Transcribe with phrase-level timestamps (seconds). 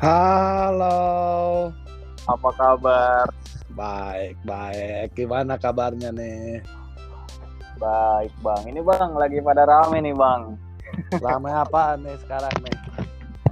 [0.00, 1.68] Halo.
[2.24, 3.28] Apa kabar?
[3.76, 5.12] Baik, baik.
[5.12, 6.64] Gimana kabarnya nih?
[7.76, 8.64] Baik, Bang.
[8.64, 10.56] Ini Bang lagi pada rame nih, Bang.
[11.20, 12.76] Rame apa nih sekarang nih?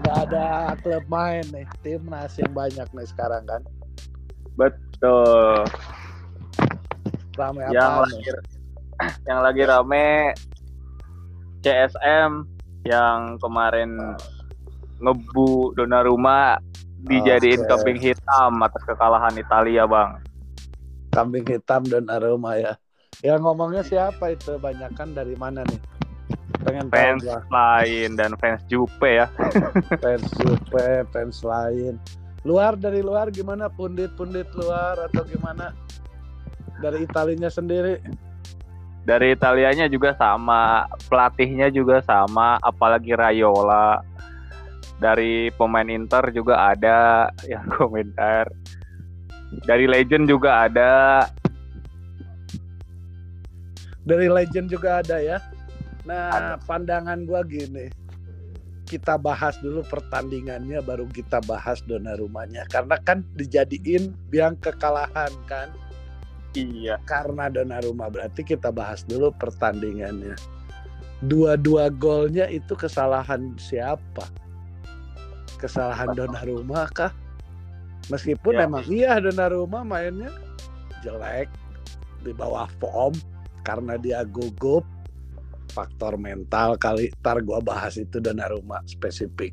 [0.09, 1.69] Gak ada klub main nih.
[1.85, 3.61] Timnas yang banyak nih sekarang kan.
[4.57, 5.69] Betul.
[7.37, 8.01] Rame apa Yang nih?
[8.01, 8.31] lagi
[9.29, 10.33] yang lagi rame
[11.61, 12.49] CSM
[12.89, 14.17] yang kemarin
[14.99, 16.59] ngebu Donnarumma
[17.07, 17.69] dijadiin Oke.
[17.71, 20.19] kambing hitam atas kekalahan Italia, Bang.
[21.15, 22.75] Kambing hitam dan aroma ya.
[23.23, 24.59] Ya ngomongnya siapa itu?
[24.59, 25.81] Banyakan dari mana nih?
[26.63, 27.39] Pengen tahu Fans gua.
[27.51, 29.27] lain dan fans Jupe ya.
[30.03, 31.99] Fans Juve, fans lain.
[32.47, 33.67] Luar dari luar gimana?
[33.71, 35.75] Pundit-pundit luar atau gimana?
[36.79, 37.99] Dari Italinya sendiri.
[39.03, 44.05] Dari Italianya juga sama, pelatihnya juga sama, apalagi Raiola.
[44.99, 48.51] Dari pemain Inter juga ada yang komentar.
[49.65, 50.93] Dari Legend juga ada.
[54.09, 55.37] dari legend juga ada ya.
[56.09, 57.93] Nah, pandangan gua gini.
[58.89, 65.69] Kita bahas dulu pertandingannya baru kita bahas Donnarumma-nya karena kan dijadiin yang kekalahan kan
[66.57, 66.97] Iya.
[67.05, 70.33] karena Donnarumma berarti kita bahas dulu pertandingannya.
[71.21, 74.25] Dua-dua golnya itu kesalahan siapa?
[75.59, 77.11] Kesalahan Donnarumma kah?
[78.09, 78.65] Meskipun Ya.
[78.65, 79.19] emang iya.
[79.19, 80.31] Donnarumma mainnya
[81.03, 81.51] jelek
[82.23, 83.15] di bawah form
[83.67, 84.87] karena dia gugup.
[85.69, 89.53] Faktor mental kali ntar gua bahas itu Donnarumma spesifik.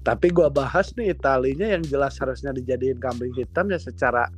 [0.00, 4.30] Tapi gua bahas nih Italinya yang jelas harusnya dijadiin kambing hitam ya secara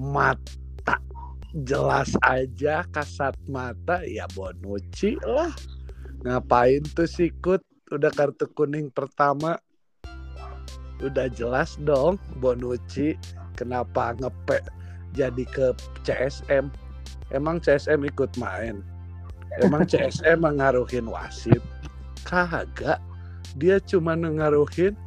[0.00, 0.96] mata.
[1.54, 5.52] Jelas aja kasat mata ya Bonucci lah.
[6.24, 7.60] Ngapain tuh sikut
[7.92, 9.60] udah kartu kuning pertama
[11.06, 13.14] udah jelas dong Bonucci
[13.54, 14.64] kenapa ngepek
[15.14, 16.72] jadi ke CSM
[17.30, 18.82] emang CSM ikut main?
[19.62, 21.62] Emang CSM mengaruhin wasit?
[22.26, 22.98] Kagak.
[23.54, 24.98] Dia cuma mengaruhin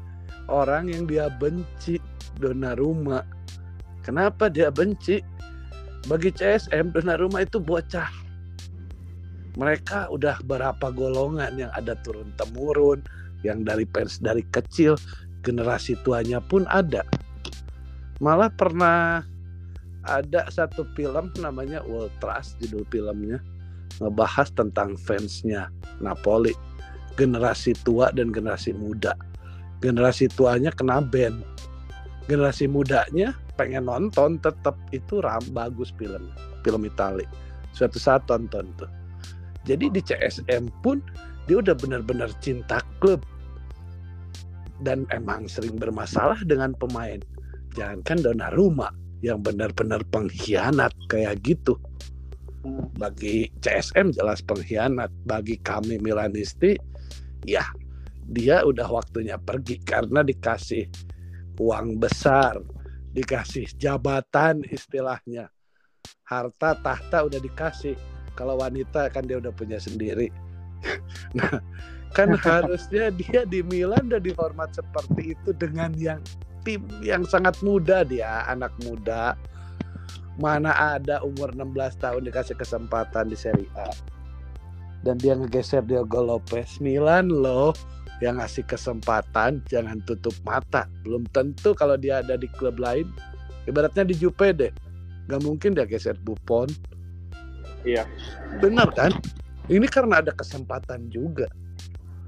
[0.47, 1.99] orang yang dia benci
[2.37, 3.25] Donnarumma.
[4.05, 5.19] Kenapa dia benci?
[6.07, 8.07] Bagi CSM Donnarumma itu bocah.
[9.57, 13.01] Mereka udah berapa golongan yang ada turun temurun
[13.41, 14.93] yang dari fans dari kecil
[15.47, 17.07] generasi tuanya pun ada.
[18.19, 19.23] Malah pernah
[20.03, 23.39] ada satu film namanya Ultras judul filmnya
[24.03, 25.71] ngebahas tentang fansnya
[26.03, 26.51] Napoli.
[27.15, 29.15] Generasi tua dan generasi muda.
[29.79, 31.57] Generasi tuanya kena band
[32.27, 36.29] generasi mudanya pengen nonton tetap itu ram bagus film
[36.61, 37.23] film Itali.
[37.71, 38.91] Suatu saat tonton tuh.
[39.63, 40.99] Jadi di CSM pun
[41.47, 43.23] dia udah benar-benar cinta klub
[44.81, 47.17] dan emang sering bermasalah dengan pemain.
[47.73, 48.89] Jangankan Donnarumma
[49.25, 51.77] yang benar-benar pengkhianat kayak gitu.
[52.97, 55.09] Bagi CSM jelas pengkhianat.
[55.25, 56.77] Bagi kami Milanisti
[57.45, 57.63] ya
[58.27, 60.83] dia udah waktunya pergi karena dikasih
[61.57, 62.59] uang besar
[63.17, 65.49] dikasih jabatan istilahnya.
[66.27, 67.97] Harta tahta udah dikasih.
[68.37, 70.29] Kalau wanita kan dia udah punya sendiri.
[71.33, 71.57] Nah
[72.13, 76.21] kan harusnya dia di Milan udah dihormat seperti itu dengan yang
[76.67, 79.35] tim yang sangat muda dia anak muda.
[80.37, 83.89] Mana ada umur 16 tahun dikasih kesempatan di Serie A.
[85.01, 86.77] Dan dia ngegeser Diogo Lopez.
[86.77, 87.73] Milan loh
[88.21, 90.85] yang ngasih kesempatan jangan tutup mata.
[91.01, 93.09] Belum tentu kalau dia ada di klub lain.
[93.65, 94.69] Ibaratnya di Juve deh.
[95.25, 96.69] Nggak mungkin dia geser Buffon.
[97.81, 98.05] Iya.
[98.61, 99.17] benar kan?
[99.73, 101.49] Ini karena ada kesempatan juga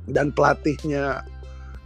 [0.09, 1.23] dan pelatihnya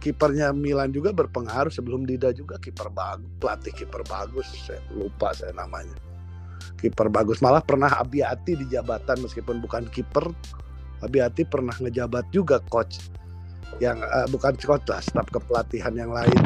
[0.04, 5.56] kipernya Milan juga berpengaruh sebelum Dida juga kiper bagus pelatih kiper bagus saya lupa saya
[5.56, 5.96] namanya.
[6.76, 10.28] Kiper bagus malah pernah Abiati di jabatan meskipun bukan kiper
[11.00, 13.08] Abiati pernah ngejabat juga coach
[13.80, 16.36] yang eh, bukan coach lah staf kepelatihan yang lain.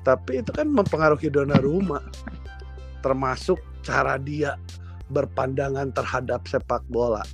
[0.00, 2.00] Tapi itu kan mempengaruhi Donnarumma
[3.04, 4.56] termasuk cara dia
[5.12, 7.24] berpandangan terhadap sepak bola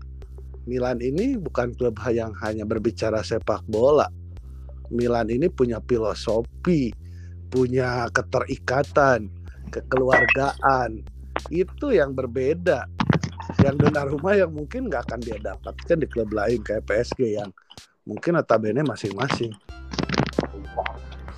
[0.66, 4.10] Milan ini bukan klub yang hanya berbicara sepak bola
[4.90, 6.94] Milan ini punya filosofi,
[7.50, 9.30] punya keterikatan,
[9.74, 11.02] kekeluargaan.
[11.50, 12.86] Itu yang berbeda.
[13.62, 17.50] Yang Donnarumma yang mungkin nggak akan dia dapatkan di klub lain kayak PSG yang
[18.06, 19.54] mungkin notabene masing-masing.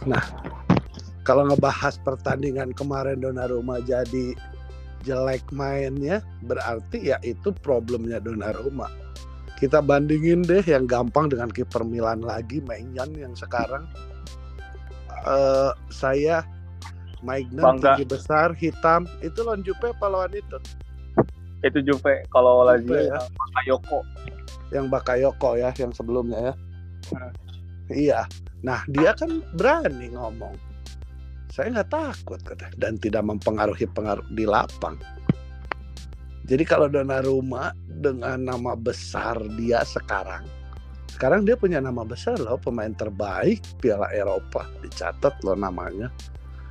[0.09, 0.25] Nah,
[1.25, 4.33] kalau ngebahas pertandingan kemarin Donnarumma jadi
[5.03, 8.87] jelek mainnya, berarti ya itu problemnya Donnarumma.
[9.59, 13.87] Kita bandingin deh yang gampang dengan kiper Milan lagi Maignan yang sekarang
[15.27, 16.47] eh, saya
[17.27, 20.59] Maignan tinggi besar hitam itu lawan Jupe apa lawan itu
[21.67, 23.19] Itu Juve kalau lagi ya.
[23.67, 24.07] Ayoko.
[24.71, 26.55] yang Bakayoko ya yang sebelumnya ya
[27.09, 27.33] Hmm.
[27.89, 28.21] iya
[28.61, 30.53] nah dia kan berani ngomong
[31.59, 34.95] saya nggak takut kata dan tidak mempengaruhi pengaruh di lapang.
[36.47, 40.47] Jadi kalau Donnarumma dengan nama besar dia sekarang
[41.19, 44.71] sekarang dia punya nama besar loh pemain terbaik Piala Eropa.
[44.87, 46.15] Dicatat loh namanya.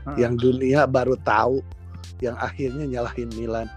[0.07, 0.15] Hmm.
[0.15, 1.59] yang dunia baru tahu
[2.23, 3.67] yang akhirnya nyalahin Milan.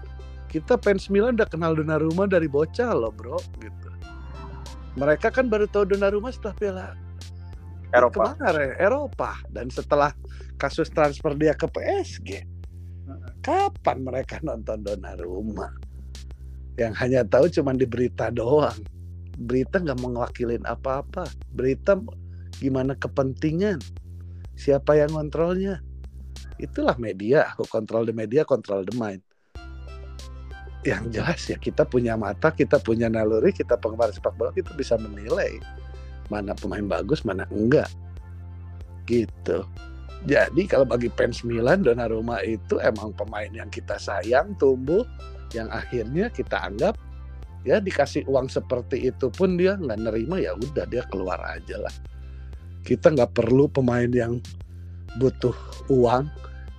[0.47, 3.91] Kita fans Milan udah kenal Donnarumma dari bocah loh bro gitu.
[4.95, 6.85] Mereka kan baru tahu Donnarumma setelah Piala
[7.91, 8.31] Eropa.
[8.39, 9.31] kemarin Eropa.
[9.51, 10.15] Dan setelah
[10.61, 12.45] kasus transfer dia ke PSG
[13.41, 15.73] kapan mereka nonton Donnarumma
[16.79, 18.77] yang hanya tahu cuma di berita doang.
[19.41, 21.27] Berita nggak mewakilin apa-apa.
[21.51, 21.99] Berita
[22.61, 23.81] gimana kepentingan?
[24.55, 25.81] Siapa yang kontrolnya
[26.61, 27.49] itulah media.
[27.53, 29.21] Aku kontrol the media kontrol the mind
[30.81, 34.97] yang jelas ya kita punya mata kita punya naluri kita penggemar sepak bola kita bisa
[34.97, 35.61] menilai
[36.33, 37.85] mana pemain bagus mana enggak.
[39.05, 39.61] Gitu
[40.21, 45.01] jadi kalau bagi fans Milan Donnarumma itu emang pemain yang kita sayang tumbuh
[45.57, 46.93] yang akhirnya kita anggap
[47.65, 51.93] ya dikasih uang seperti itu pun dia nggak nerima ya udah dia keluar aja lah.
[52.85, 54.37] Kita nggak perlu pemain yang
[55.17, 55.53] butuh
[55.89, 56.29] uang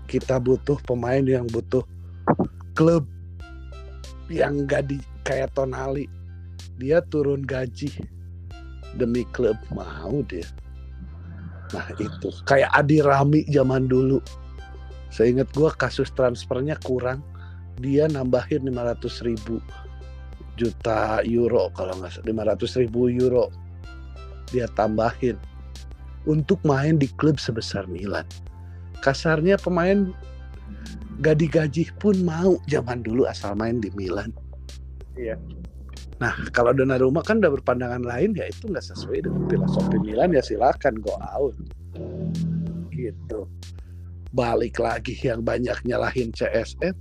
[0.06, 1.82] kita butuh pemain yang butuh
[2.78, 3.06] klub
[4.30, 6.06] yang nggak di kayak Tonali.
[6.78, 7.90] Dia turun gaji
[8.94, 10.46] demi klub mau dia
[11.72, 12.28] nah itu.
[12.44, 14.20] Kayak Adi Rami zaman dulu.
[15.12, 17.20] Saya ingat gua kasus transfernya kurang.
[17.80, 19.58] Dia nambahin 500 ribu
[20.60, 22.54] juta euro kalau nggak salah.
[22.56, 23.48] 500 ribu euro
[24.52, 25.40] dia tambahin
[26.28, 28.28] untuk main di klub sebesar Milan.
[29.02, 30.12] Kasarnya pemain
[31.24, 34.30] gak digaji pun mau zaman dulu asal main di Milan.
[35.18, 35.40] Iya.
[36.22, 40.38] Nah, kalau Donnarumma kan udah berpandangan lain ya itu nggak sesuai dengan filosofi Milan ya
[40.38, 41.58] silakan go out.
[42.94, 43.50] Gitu.
[44.30, 46.94] Balik lagi yang banyak nyalahin CSM.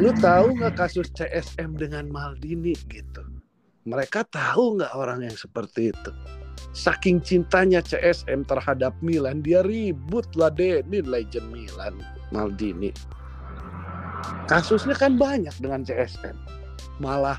[0.00, 3.20] Lu tahu nggak kasus CSM dengan Maldini gitu?
[3.84, 6.10] Mereka tahu nggak orang yang seperti itu?
[6.72, 12.00] Saking cintanya CSM terhadap Milan, dia ribut ladenin legend Milan,
[12.32, 12.96] Maldini.
[14.48, 16.36] Kasusnya kan banyak dengan CSM.
[16.98, 17.38] Malah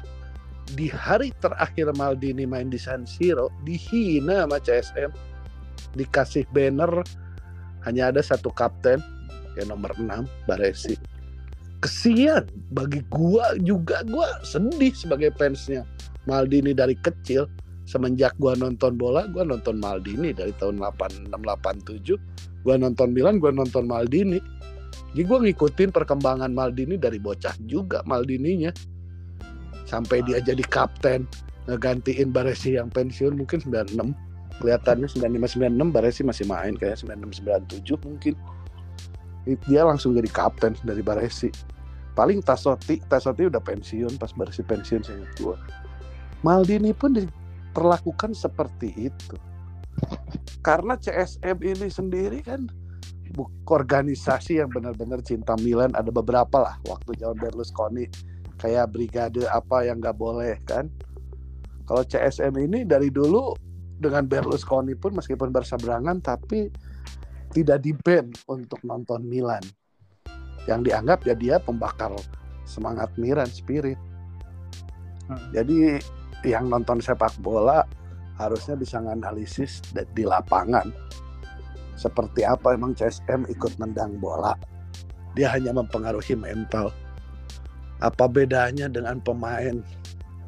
[0.78, 5.12] di hari terakhir Maldini main di San Siro dihina sama CSM
[5.98, 7.02] dikasih banner
[7.88, 9.00] hanya ada satu kapten
[9.58, 10.94] ya nomor 6 Baresi.
[11.80, 12.44] Kesian
[12.76, 15.88] bagi gua juga gua sedih sebagai fansnya
[16.28, 17.48] Maldini dari kecil.
[17.88, 22.20] Semenjak gua nonton bola gua nonton Maldini dari tahun 86 87
[22.68, 24.38] gua nonton Milan gua nonton Maldini.
[25.16, 28.70] Jadi gua ngikutin perkembangan Maldini dari bocah juga Maldininya
[29.90, 31.26] sampai dia jadi kapten
[31.66, 33.98] ngegantiin Baresi yang pensiun mungkin 96
[34.62, 38.34] kelihatannya 95 96 Baresi masih main kayak 96 97 mungkin.
[39.66, 41.50] Dia langsung jadi kapten dari Baresi.
[42.14, 45.58] Paling Tasoti Tasoti udah pensiun pas Baresi pensiun saya gua.
[46.46, 49.36] Maldini pun diperlakukan seperti itu.
[50.62, 52.68] Karena CSM ini sendiri kan
[53.70, 58.10] organisasi yang benar-benar cinta Milan ada beberapa lah waktu zaman Berlusconi
[58.60, 60.92] kayak brigade apa yang nggak boleh kan?
[61.88, 63.56] Kalau CSM ini dari dulu
[63.98, 66.70] dengan Berlusconi pun meskipun berseberangan tapi
[67.56, 69.64] tidak di ban untuk nonton Milan.
[70.70, 72.14] Yang dianggap ya dia pembakar
[72.68, 73.98] semangat Milan spirit.
[75.30, 75.38] Hmm.
[75.54, 76.02] jadi
[76.42, 77.86] yang nonton sepak bola
[78.42, 80.90] harusnya bisa menganalisis di lapangan.
[81.94, 84.56] Seperti apa emang CSM ikut nendang bola.
[85.38, 86.90] Dia hanya mempengaruhi mental
[88.00, 89.84] apa bedanya dengan pemain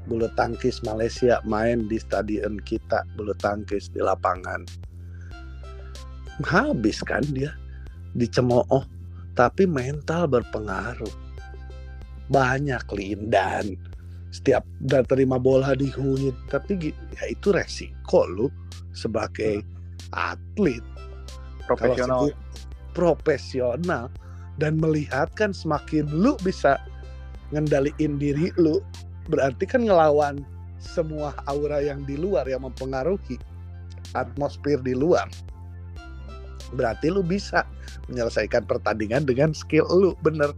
[0.07, 4.65] bulu tangkis Malaysia main di stadion kita bulu tangkis di lapangan?
[6.41, 7.53] Habis kan dia
[8.15, 8.83] dicemooh
[9.35, 11.13] tapi mental berpengaruh.
[12.31, 13.75] Banyak lindan.
[14.31, 18.47] Setiap udah terima bola dihuit tapi ya itu resiko lu
[18.95, 19.59] sebagai
[20.15, 20.79] atlet.
[21.67, 22.21] Kalau Profesional.
[22.91, 24.05] profesional
[24.59, 26.79] dan melihat kan semakin lu bisa
[27.51, 28.79] ngendaliin diri lu
[29.27, 30.41] berarti kan ngelawan
[30.81, 33.37] semua aura yang di luar yang mempengaruhi
[34.17, 35.29] atmosfer di luar.
[36.71, 37.67] Berarti lu bisa
[38.09, 40.55] menyelesaikan pertandingan dengan skill lu bener.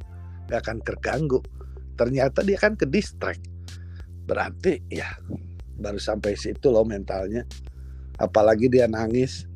[0.47, 1.41] Gak akan terganggu.
[1.97, 3.41] Ternyata dia kan ke distract.
[4.23, 5.09] Berarti ya
[5.77, 7.43] baru sampai situ loh mentalnya.
[8.21, 9.49] Apalagi dia nangis.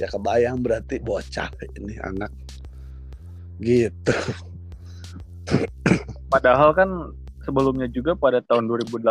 [0.00, 2.32] Ya kebayang berarti bocah ini anak.
[3.60, 4.16] Gitu
[6.30, 7.10] Padahal kan
[7.42, 9.02] sebelumnya juga pada tahun 2018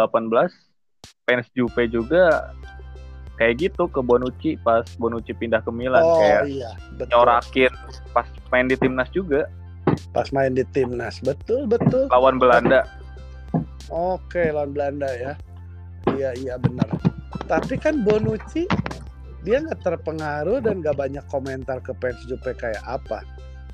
[1.28, 2.56] fans Juve juga
[3.36, 6.00] kayak gitu ke Bonucci pas Bonucci pindah ke Milan.
[6.00, 7.12] Oh kayak iya betul.
[7.12, 7.72] Nyorakin
[8.16, 9.52] pas main di timnas juga.
[10.16, 12.08] Pas main di timnas betul betul.
[12.08, 12.88] Lawan Belanda.
[13.92, 15.34] oke lawan Belanda ya.
[16.16, 16.88] Iya iya benar.
[17.52, 18.64] Tapi kan Bonucci
[19.44, 23.24] dia nggak terpengaruh dan nggak banyak komentar ke fans Juve kayak apa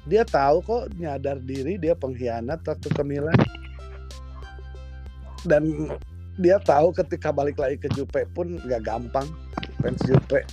[0.06, 3.38] dia tahu kok nyadar diri dia pengkhianat waktu ke Milan.
[5.46, 5.94] Dan
[6.38, 9.26] dia tahu ketika balik lagi ke Juve pun nggak gampang.
[9.82, 10.46] Fans Juve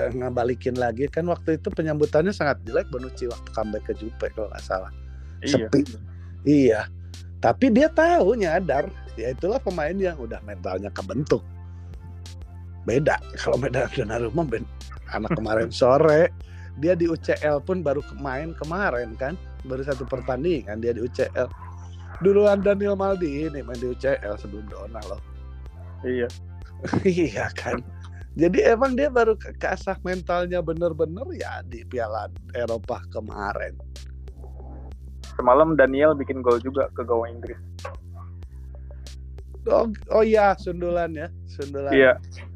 [0.00, 1.08] eh, ngabalikin lagi.
[1.12, 4.92] Kan waktu itu penyambutannya sangat jelek Bonucci waktu comeback ke Juve kalau nggak salah.
[5.44, 5.68] Iya.
[5.68, 5.80] sepi.
[6.44, 6.80] Iya.
[7.44, 8.88] Tapi dia tahu nyadar
[9.20, 11.44] ya itulah pemain yang udah mentalnya kebentuk.
[12.88, 14.64] Beda kalau beda Donnarumma ben
[15.12, 16.32] anak kemarin sore
[16.82, 21.46] dia di UCL pun baru main kemarin kan baru satu pertandingan dia di UCL
[22.22, 25.20] duluan Daniel Maldini main di UCL sebelum Dona loh
[26.04, 26.28] Iya.
[27.08, 27.80] iya kan
[28.34, 33.78] jadi emang dia baru ke keasah mentalnya bener-bener ya di Piala Eropa kemarin
[35.34, 37.58] Semalam Daniel bikin gol juga ke gawang Inggris.
[39.66, 42.12] oh, oh iya sundulan ya sundulan Iya.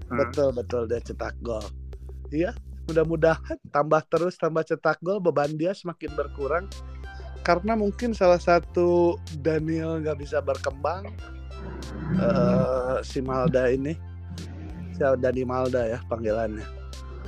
[0.09, 0.19] Hmm.
[0.23, 1.65] Betul betul dia cetak gol.
[2.31, 2.55] Iya,
[2.89, 6.65] mudah-mudahan tambah terus tambah cetak gol beban dia semakin berkurang.
[7.45, 11.09] Karena mungkin salah satu Daniel nggak bisa berkembang
[12.17, 13.93] eh si Malda ini.
[14.97, 16.67] Si Dani Malda ya panggilannya.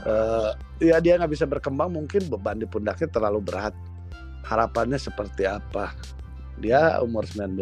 [0.09, 0.51] Eh
[0.81, 3.77] ya dia nggak bisa berkembang mungkin beban di pundaknya terlalu berat.
[4.49, 5.93] Harapannya seperti apa?
[6.61, 7.57] Dia umur 19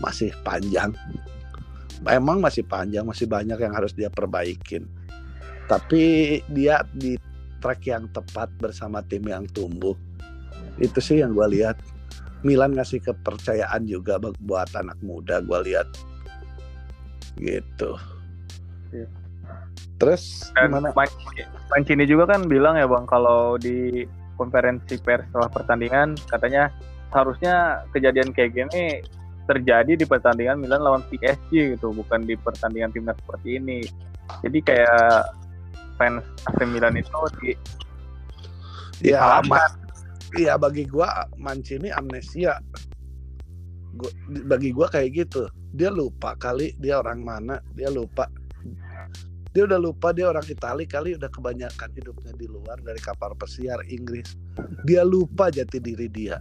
[0.00, 0.92] masih panjang.
[2.04, 4.84] Emang masih panjang, masih banyak yang harus dia perbaikin.
[5.66, 6.02] Tapi
[6.50, 7.18] dia di
[7.58, 9.94] track yang tepat bersama tim yang tumbuh.
[10.78, 11.78] Itu sih yang gue lihat.
[12.46, 15.88] Milan ngasih kepercayaan juga bu- buat anak muda gue lihat.
[17.34, 17.90] Gitu.
[18.94, 19.08] Iya.
[19.96, 20.92] Terus Dan gimana?
[21.72, 24.04] Mancini juga kan bilang ya bang kalau di
[24.36, 26.68] konferensi pers setelah pertandingan katanya
[27.10, 29.00] harusnya kejadian kayak gini
[29.48, 33.80] terjadi di pertandingan Milan lawan PSG gitu bukan di pertandingan timnas seperti ini
[34.44, 35.22] jadi kayak
[35.96, 37.10] fans AC Milan itu
[37.40, 37.52] di
[39.04, 39.44] Ya,
[40.36, 42.56] Iya bagi gua Mancini amnesia.
[43.96, 44.10] Gua,
[44.48, 45.48] bagi gua kayak gitu.
[45.76, 48.28] Dia lupa kali dia orang mana, dia lupa.
[49.56, 53.80] Dia udah lupa dia orang Itali kali udah kebanyakan hidupnya di luar dari kapal pesiar
[53.88, 54.36] Inggris.
[54.84, 56.36] Dia lupa jati diri dia.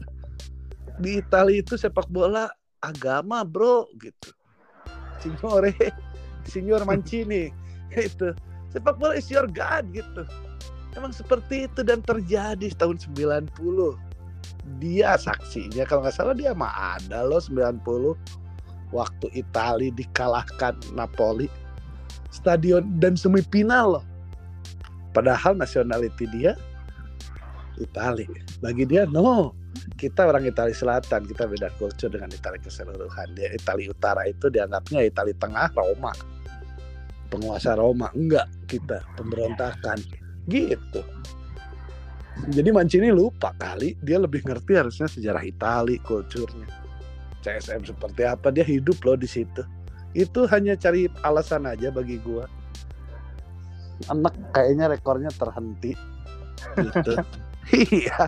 [1.00, 2.52] Di Itali itu sepak bola
[2.84, 4.36] agama, Bro, gitu.
[5.24, 5.72] Signore,
[6.52, 7.48] Signor Mancini
[7.96, 8.36] itu.
[8.76, 10.28] Sepak bola is your God gitu.
[11.00, 13.56] Emang seperti itu dan terjadi tahun 90.
[14.84, 18.20] Dia saksinya kalau nggak salah dia mah ada loh 90
[18.92, 21.48] waktu Itali dikalahkan Napoli
[22.36, 24.06] stadion dan semifinal loh.
[25.16, 26.60] Padahal nationality dia
[27.80, 28.28] Itali.
[28.60, 29.56] Bagi dia no,
[29.96, 33.36] kita orang Itali Selatan, kita beda culture dengan Itali keseluruhan.
[33.36, 36.12] Dia Itali Utara itu dianggapnya Itali Tengah Roma.
[37.30, 39.98] Penguasa Roma enggak kita pemberontakan
[40.50, 41.02] gitu.
[42.52, 46.68] Jadi Mancini lupa kali dia lebih ngerti harusnya sejarah Itali, kulturnya.
[47.42, 49.62] CSM seperti apa dia hidup loh di situ.
[50.12, 52.50] Itu hanya cari alasan aja bagi gua.
[54.12, 55.96] Anak kayaknya rekornya terhenti
[56.76, 57.14] gitu.
[57.96, 58.28] iya.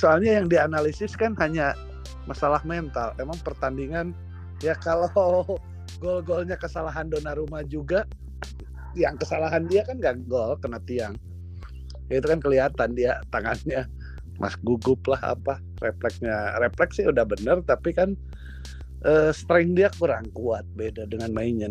[0.00, 1.76] Soalnya yang dianalisis kan hanya
[2.24, 3.12] masalah mental.
[3.20, 4.16] Emang pertandingan
[4.64, 5.58] ya kalau
[6.02, 8.02] gol-golnya kesalahan Donnarumma juga.
[8.98, 11.14] Yang kesalahan dia kan gak gol kena tiang.
[12.10, 13.86] Itu kan kelihatan dia tangannya
[14.42, 16.58] mas gugup lah apa refleksnya.
[16.58, 18.18] Refleks sih udah bener tapi kan
[19.06, 21.70] eh, strength dia kurang kuat beda dengan mainnya.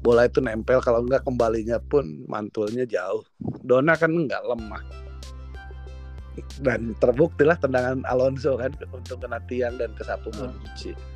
[0.00, 3.26] Bola itu nempel kalau enggak kembalinya pun mantulnya jauh.
[3.66, 4.80] Dona kan enggak lemah.
[6.60, 11.15] Dan terbukti lah tendangan Alonso kan untuk kena tiang dan kesapu Bonucci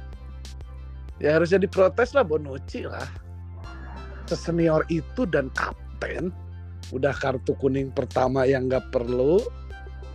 [1.21, 3.07] ya harusnya diprotes lah Bonucci lah.
[4.27, 6.31] Sesenior itu dan kapten
[6.91, 9.39] udah kartu kuning pertama yang nggak perlu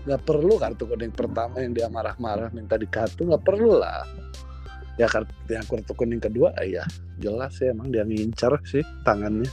[0.06, 4.04] nggak perlu kartu kuning pertama yang dia marah-marah minta dikartu nggak perlu lah.
[4.96, 6.84] Ya kartu yang kartu kuning kedua ya
[7.20, 9.48] jelas sih emang dia ngincar sih tangannya.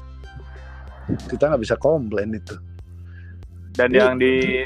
[1.29, 2.55] Kita nggak bisa komplain itu.
[3.73, 4.13] Dan Iya.
[4.13, 4.63] yang di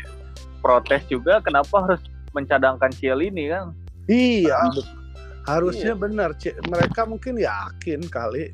[0.60, 2.02] protes juga kenapa harus
[2.34, 3.70] mencadangkan Cielini kan
[4.10, 4.90] iya be-
[5.46, 8.50] harusnya benar Ci- mereka mungkin yakin kali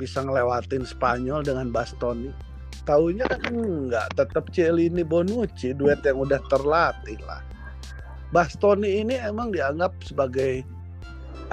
[0.00, 2.32] bisa ngelewatin Spanyol dengan Bastoni
[2.82, 7.38] Taunya kan enggak, tetap Celini Bonucci duet yang udah terlatih lah.
[8.34, 10.66] Bastoni ini emang dianggap sebagai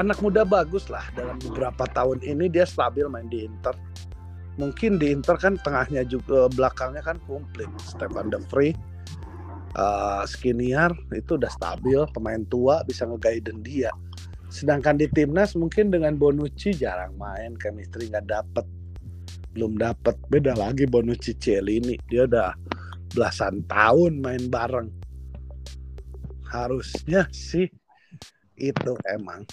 [0.02, 3.78] anak muda bagus lah dalam beberapa tahun ini dia stabil main di Inter.
[4.58, 7.70] Mungkin di Inter kan tengahnya juga belakangnya kan komplit.
[7.78, 8.74] Stefan De Vrij,
[9.78, 13.94] uh, Skriniar itu udah stabil, pemain tua bisa ngegaiden dia.
[14.50, 18.66] Sedangkan di timnas mungkin dengan Bonucci jarang main, chemistry nggak dapet.
[19.54, 22.54] Belum dapat beda lagi Bonucci ini dia udah
[23.14, 24.90] belasan tahun main bareng.
[26.50, 27.70] Harusnya sih
[28.58, 29.46] itu emang.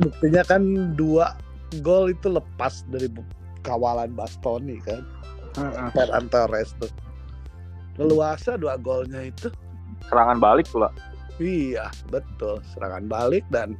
[0.00, 0.64] Buktinya kan
[0.96, 1.36] dua
[1.84, 3.12] gol itu lepas dari
[3.60, 5.04] kawalan Bastoni kan?
[5.92, 6.92] Ferran Torres tuh.
[8.00, 9.48] Leluasa dua golnya itu.
[10.08, 10.92] Serangan balik pula.
[11.36, 12.60] Iya betul.
[12.72, 13.76] Serangan balik dan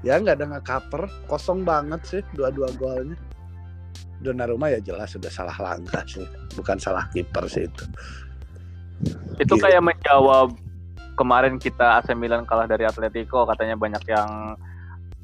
[0.00, 3.16] ya nggak ada nge-cover kosong banget sih dua-dua golnya
[4.20, 7.84] Donnarumma ya jelas sudah salah langkah sih, bukan salah kiper sih itu.
[9.40, 9.64] Itu gitu.
[9.64, 10.52] kayak menjawab
[11.16, 14.60] kemarin kita AC Milan kalah dari Atletico, katanya banyak yang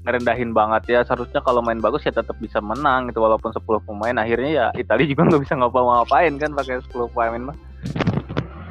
[0.09, 1.01] ngerendahin banget ya.
[1.05, 4.17] Seharusnya kalau main bagus ya tetap bisa menang gitu walaupun 10 pemain.
[4.17, 7.57] Akhirnya ya Italia juga nggak bisa ngapa-ngapain kan pakai 10 pemain mah.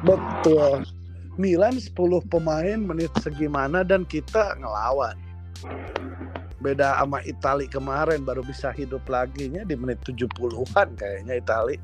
[0.02, 0.82] Betul.
[1.38, 1.94] Milan 10
[2.26, 5.14] pemain menit segimana dan kita ngelawan
[6.60, 11.76] beda sama Itali kemarin baru bisa hidup lagi nya di menit 70-an kayaknya Itali.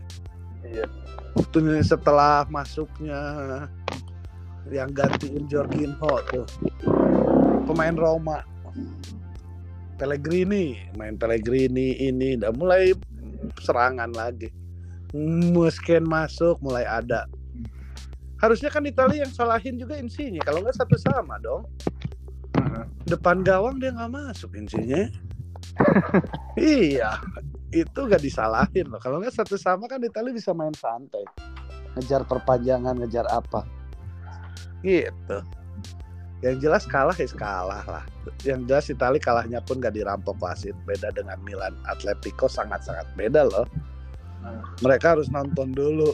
[0.62, 0.86] Iya.
[1.82, 3.20] setelah masuknya
[4.70, 6.46] yang gantiin Jorginho tuh.
[7.66, 8.42] Pemain Roma.
[10.00, 12.90] Pellegrini, main Pellegrini ini udah mulai
[13.62, 14.50] serangan lagi.
[15.52, 17.28] Musken masuk mulai ada.
[18.42, 21.62] Harusnya kan Italia yang salahin juga insinya, kalau nggak satu sama dong
[23.09, 25.04] depan gawang dia nggak masuk insinya
[26.59, 27.18] iya
[27.73, 29.00] itu gak disalahin loh.
[29.00, 31.25] Kalau nggak satu sama kan Italia bisa main santai.
[31.97, 33.64] Ngejar perpanjangan ngejar apa.
[34.85, 35.38] Gitu.
[36.44, 38.05] Yang jelas kalah ya kalah lah.
[38.44, 40.76] Yang jelas Italia kalahnya pun gak dirampok wasit.
[40.85, 41.72] Beda dengan Milan.
[41.88, 43.64] Atletico sangat-sangat beda loh.
[44.85, 46.12] Mereka harus nonton dulu.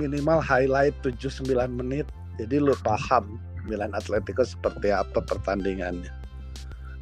[0.00, 2.08] Minimal highlight 7-9 menit.
[2.40, 6.10] Jadi lu paham Milan Atletico seperti apa pertandingannya.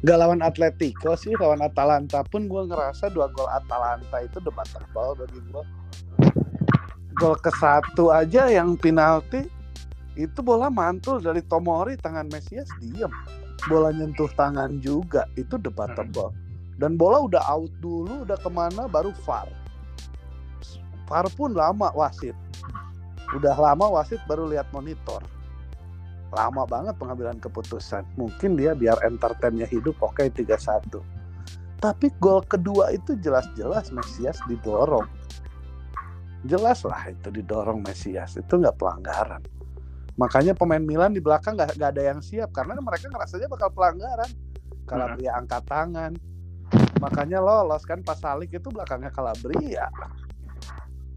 [0.05, 5.17] Gak lawan Atletico sih, lawan Atalanta pun gue ngerasa dua gol Atalanta itu debat tebal
[5.17, 5.63] bagi gue.
[7.15, 9.47] Gol ke satu aja yang penalti
[10.19, 13.09] itu bola mantul dari Tomori tangan Mesias diem.
[13.65, 16.13] Bola nyentuh tangan juga itu debat hmm.
[16.75, 19.47] Dan bola udah out dulu, udah ke mana baru VAR.
[21.07, 22.35] VAR pun lama wasit.
[23.33, 25.23] Udah lama wasit baru lihat monitor
[26.35, 28.03] lama banget pengambilan keputusan.
[28.19, 30.99] Mungkin dia biar entertainnya hidup oke okay, 3-1.
[31.79, 35.07] Tapi gol kedua itu jelas-jelas Mesias didorong.
[36.45, 38.35] Jelas lah itu didorong Mesias.
[38.35, 39.41] Itu nggak pelanggaran.
[40.19, 44.29] Makanya pemain Milan di belakang nggak ada yang siap karena mereka ngerasanya bakal pelanggaran.
[44.85, 45.39] Calabria hmm.
[45.43, 46.11] angkat tangan.
[46.99, 49.87] Makanya lolos kan pas Salik itu belakangnya Calabria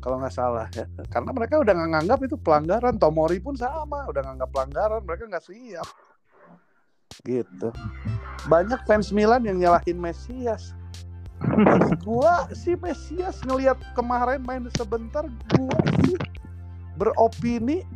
[0.09, 0.89] kalau nggak salah ya.
[1.13, 2.97] Karena mereka udah nganggap itu pelanggaran.
[2.97, 5.89] Tomori pun sama udah nganggap pelanggaran mereka nggak siap.
[7.29, 7.69] Gitu.
[8.49, 10.73] Banyak fans Milan yang nyalahin Mesias
[12.03, 15.23] gua si Mesias ngelihat kemarin main sebentar
[15.55, 16.19] gua sih
[16.99, 17.87] beropini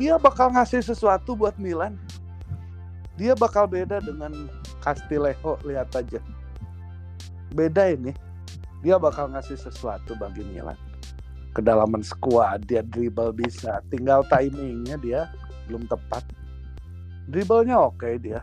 [0.00, 1.98] dia bakal ngasih sesuatu buat Milan.
[3.20, 4.48] Dia bakal beda dengan
[4.80, 6.22] Castillejo lihat aja.
[7.52, 8.14] Beda ini.
[8.80, 10.80] Dia bakal ngasih sesuatu bagi Milan
[11.52, 13.84] kedalaman squad dia dribble bisa.
[13.92, 15.20] Tinggal timingnya dia
[15.68, 16.24] belum tepat.
[17.28, 18.40] Dribblenya oke okay dia.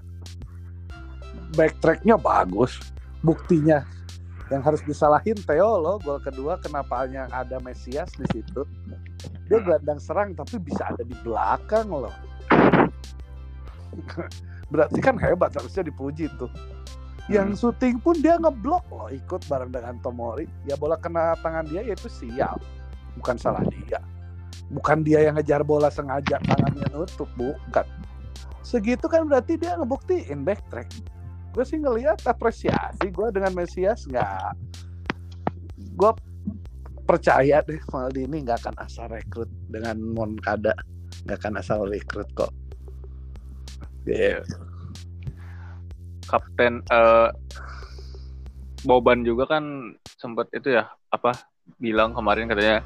[1.57, 2.77] Backtracknya bagus.
[3.25, 3.83] Buktinya.
[4.49, 8.65] Yang harus disalahin Theo loh gol kedua kenapa yang ada Mesias di situ?
[9.45, 12.13] Dia gelandang serang tapi bisa ada di belakang loh.
[14.73, 16.49] Berarti kan hebat harusnya dipuji tuh.
[17.29, 17.59] Yang hmm.
[17.61, 20.49] syuting pun dia ngeblok loh ikut bareng dengan Tomori.
[20.65, 22.57] Ya bola kena tangan dia yaitu sial
[23.19, 23.99] bukan salah dia.
[24.69, 27.85] Bukan dia yang ngejar bola sengaja tangannya nutup bukan.
[28.63, 30.89] Segitu kan berarti dia ngebuktiin backtrack.
[31.53, 34.53] Gue sih ngelihat apresiasi gue dengan Mesias nggak.
[35.97, 36.11] Gue
[37.03, 40.77] percaya deh Maldini nggak akan asal rekrut dengan Moncada.
[41.25, 42.53] Nggak akan asal rekrut kok.
[44.05, 44.45] Yeah
[46.29, 47.33] kapten uh,
[48.85, 51.33] Boban juga kan sempat itu ya apa
[51.81, 52.85] bilang kemarin katanya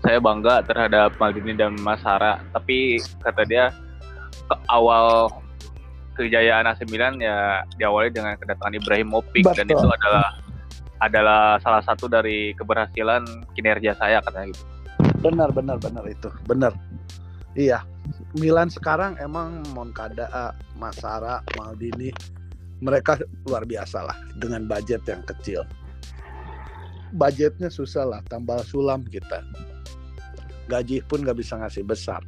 [0.00, 3.72] saya bangga terhadap Maldini dan Mas Hara tapi kata dia
[4.50, 5.28] ke awal
[6.16, 9.56] kejayaan AC Milan ya diawali dengan kedatangan Ibrahimovic Betul.
[9.56, 10.26] dan itu adalah
[11.00, 13.24] adalah salah satu dari keberhasilan
[13.56, 14.64] kinerja saya katanya gitu.
[15.24, 16.76] Benar benar benar itu benar.
[17.56, 17.84] Iya
[18.36, 22.14] Milan sekarang emang Moncada, Masara, Maldini
[22.80, 25.64] mereka luar biasa lah dengan budget yang kecil.
[27.10, 29.42] Budgetnya susah lah, tambal sulam kita.
[30.70, 32.22] Gaji pun nggak bisa ngasih besar.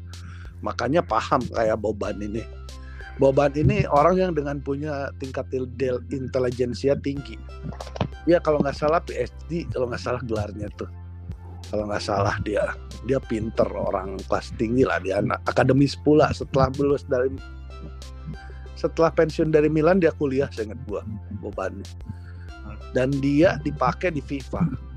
[0.67, 2.43] Makanya paham kayak Boban ini.
[3.23, 5.47] Boban ini orang yang dengan punya tingkat
[6.11, 7.39] intelijensia tinggi.
[8.27, 10.91] Ya kalau nggak salah PhD, kalau nggak salah gelarnya tuh.
[11.71, 12.75] Kalau nggak salah dia
[13.07, 17.31] dia pinter orang kelas tinggi lah dia anak akademis pula setelah lulus dari
[18.79, 21.03] setelah pensiun dari Milan dia kuliah saya ingat gua
[21.43, 21.83] Boban
[22.95, 24.92] dan dia dipakai di FIFA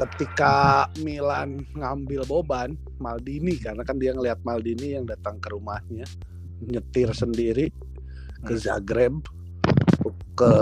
[0.00, 6.08] ketika Milan ngambil Boban Maldini karena kan dia ngelihat Maldini yang datang ke rumahnya
[6.64, 7.68] nyetir sendiri
[8.42, 8.62] ke hmm.
[8.62, 9.14] Zagreb
[10.32, 10.52] ke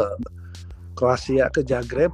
[0.98, 2.12] Kroasia ke Zagreb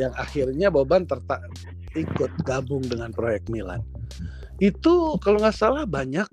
[0.00, 1.44] yang akhirnya Boban tertak
[1.92, 3.82] ikut gabung dengan proyek Milan.
[4.62, 6.26] Itu kalau nggak salah banyak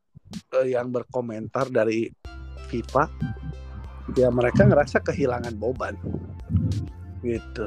[0.53, 2.09] uh, yang berkomentar dari
[2.69, 3.09] FIFA
[4.13, 5.97] ya mereka ngerasa kehilangan Boban
[7.25, 7.65] gitu.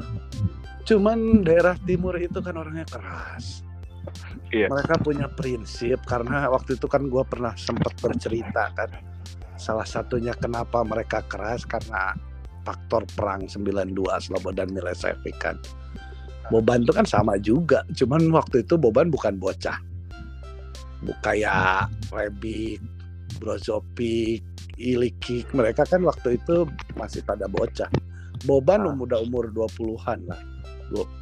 [0.88, 3.60] Cuman daerah timur itu kan orangnya keras.
[4.48, 4.72] Iya.
[4.72, 8.88] Mereka punya prinsip karena waktu itu kan gue pernah sempat bercerita kan.
[9.60, 12.16] Salah satunya kenapa mereka keras karena
[12.64, 13.92] faktor perang 92
[14.24, 15.60] Slobodan Milosevic kan.
[16.48, 19.76] Boban itu kan sama juga, cuman waktu itu Boban bukan bocah.
[21.04, 22.80] Bukan kayak Rebic,
[23.36, 24.40] Brozovic,
[24.80, 26.64] Ilikic, mereka kan waktu itu
[26.96, 27.92] masih pada bocah.
[28.48, 28.96] Boban ah.
[28.96, 30.40] udah umur 20-an lah.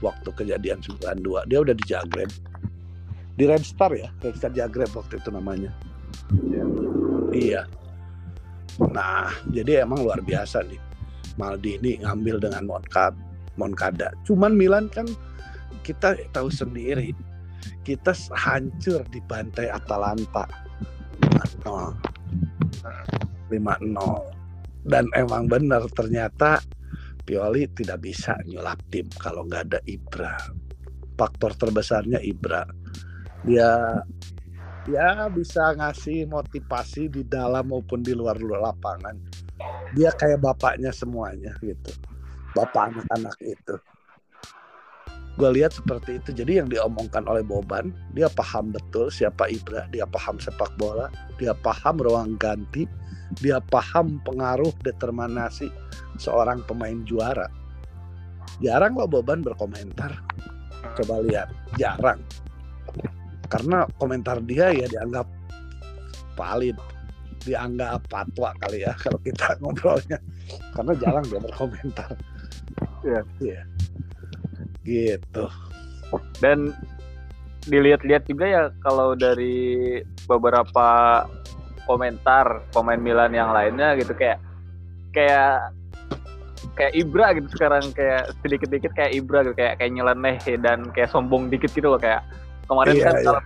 [0.02, 2.30] Waktu kejadian 92, dia udah di Zagreb.
[3.36, 5.74] Di Red Star ya, Red Star Zagreb waktu itu namanya.
[6.46, 6.64] Ya.
[7.34, 7.62] Iya.
[8.92, 10.80] Nah, jadi emang luar biasa nih.
[11.36, 13.26] Maldini ngambil dengan Moncada
[13.56, 14.12] Moncada.
[14.24, 15.08] Cuman Milan kan
[15.82, 17.12] kita tahu sendiri
[17.82, 20.46] kita hancur di bantai Atalanta
[21.62, 23.54] 5-0
[24.86, 26.58] dan emang benar ternyata
[27.26, 30.38] Pioli tidak bisa nyulap tim kalau nggak ada Ibra.
[31.18, 32.62] Faktor terbesarnya Ibra.
[33.42, 33.98] Dia
[34.86, 39.18] ya bisa ngasih motivasi di dalam maupun di luar luar lapangan.
[39.98, 41.90] Dia kayak bapaknya semuanya gitu.
[42.54, 43.74] Bapak anak-anak itu
[45.36, 46.32] gue lihat seperti itu.
[46.32, 51.52] Jadi yang diomongkan oleh Boban dia paham betul siapa Ibra dia paham sepak bola dia
[51.52, 52.88] paham ruang ganti
[53.38, 55.68] dia paham pengaruh determinasi
[56.16, 57.46] seorang pemain juara.
[58.64, 60.16] Jarang loh Boban berkomentar.
[60.96, 62.20] Coba lihat jarang.
[63.46, 65.28] Karena komentar dia ya dianggap
[66.34, 66.74] valid
[67.46, 70.18] dianggap patwa kali ya kalau kita ngobrolnya.
[70.72, 72.10] Karena jarang dia berkomentar.
[73.04, 73.20] Iya.
[73.44, 73.62] Iya.
[74.86, 75.44] Gitu.
[76.38, 76.70] Dan
[77.66, 79.98] dilihat-lihat juga ya kalau dari
[80.30, 80.86] beberapa
[81.90, 84.38] komentar pemain Milan yang lainnya gitu kayak
[85.10, 85.74] kayak
[86.78, 91.50] kayak Ibra gitu sekarang kayak sedikit-sedikit kayak Ibra gitu kayak kayak nyeleneh dan kayak sombong
[91.50, 92.22] dikit gitu loh kayak
[92.70, 93.40] kemarin iya, kan iya.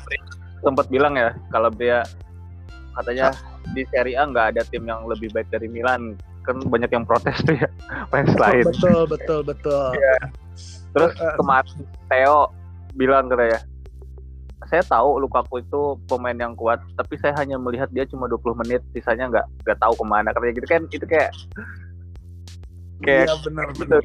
[0.61, 2.05] sempat bilang ya kalau dia
[3.01, 3.33] katanya
[3.73, 7.39] di Serie A nggak ada tim yang lebih baik dari Milan kan banyak yang protes
[7.45, 7.69] tuh ya
[8.09, 10.17] fans lain betul betul betul ya.
[10.95, 12.51] Terus uh, kemarin Theo
[12.99, 13.63] bilang katanya
[14.69, 18.83] saya tahu Lukaku itu pemain yang kuat tapi saya hanya melihat dia cuma 20 menit
[18.93, 21.33] sisanya nggak nggak tahu ke mana katanya gitu kan itu kayak
[23.01, 23.83] kayak iya, benar, gitu.
[23.89, 24.03] benar.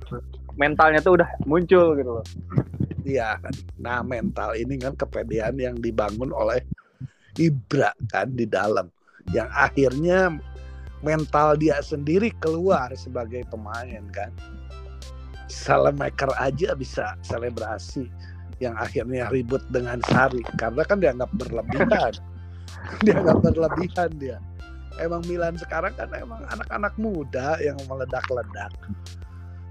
[0.55, 2.25] mentalnya tuh udah muncul gitu loh
[3.03, 6.63] iya kan nah mental ini kan kepedean yang dibangun oleh
[7.35, 8.87] Ibra kan di dalam
[9.35, 10.31] yang akhirnya
[11.05, 14.33] mental dia sendiri keluar sebagai pemain kan.
[15.55, 18.11] Salemaker aja bisa selebrasi
[18.59, 22.11] yang akhirnya ribut dengan Sari karena kan dianggap berlebihan.
[23.07, 24.37] dianggap berlebihan dia.
[24.99, 28.71] Emang Milan sekarang kan emang anak-anak muda yang meledak-ledak.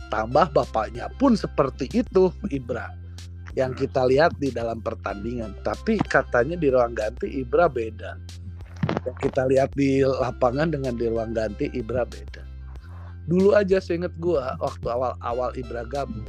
[0.09, 2.92] Tambah bapaknya pun seperti itu Ibra
[3.57, 5.57] yang kita lihat di dalam pertandingan.
[5.64, 8.12] Tapi katanya di ruang ganti Ibra beda
[9.05, 12.44] yang kita lihat di lapangan dengan di ruang ganti Ibra beda.
[13.25, 16.29] Dulu aja seinget gue waktu awal-awal Ibra gabung,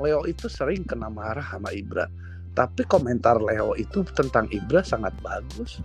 [0.00, 2.08] Leo itu sering kena marah sama Ibra.
[2.56, 5.84] Tapi komentar Leo itu tentang Ibra sangat bagus.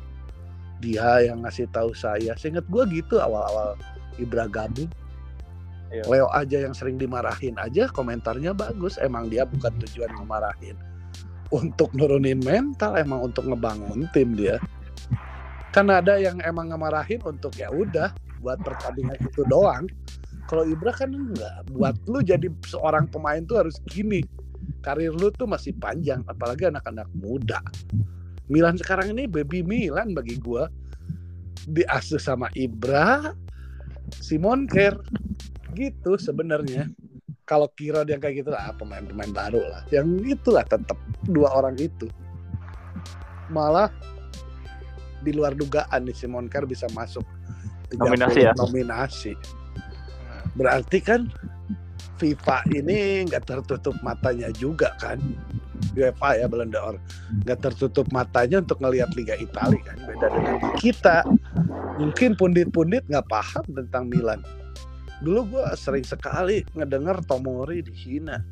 [0.80, 3.76] Dia yang ngasih tahu saya, seinget gue gitu awal-awal
[4.15, 4.88] Ibra gabung.
[5.91, 6.04] Iya.
[6.08, 8.96] Leo aja yang sering dimarahin aja komentarnya bagus.
[8.98, 10.80] Emang dia bukan tujuan memarahin.
[11.54, 14.58] Untuk nurunin mental, emang untuk ngebangun tim dia
[15.76, 19.91] kan ada yang emang ngemarahin untuk ya udah buat pertandingan itu doang
[20.45, 21.65] Kalau Ibra kan enggak.
[21.73, 24.21] Buat lu jadi seorang pemain tuh harus gini.
[24.86, 27.58] Karir lu tuh masih panjang, apalagi anak-anak muda.
[28.45, 30.69] Milan sekarang ini baby Milan bagi gua.
[31.65, 33.34] Diasuh sama Ibra,
[34.21, 35.01] Simon Kerr.
[35.73, 36.86] Gitu sebenarnya.
[37.45, 39.81] Kalau Kiro dia kayak gitu lah pemain-pemain baru lah.
[39.93, 40.97] Yang itulah tetap
[41.29, 42.10] dua orang itu.
[43.53, 43.89] Malah
[45.21, 47.25] di luar dugaan nih Simon Kerr bisa masuk
[47.89, 48.53] 30 Nominasi ya?
[48.58, 49.34] nominasi.
[50.56, 51.28] Berarti kan
[52.15, 55.20] FIFA ini nggak tertutup matanya juga kan?
[55.96, 56.96] UEFA ya Belanda or
[57.44, 59.98] nggak tertutup matanya untuk ngelihat Liga Italia kan?
[60.08, 61.18] Beda dengan kita.
[62.00, 64.39] Mungkin pundit-pundit nggak paham tentang Milan.
[65.24, 68.44] Dulu gue sering sekali ngedengar Tomori dihina.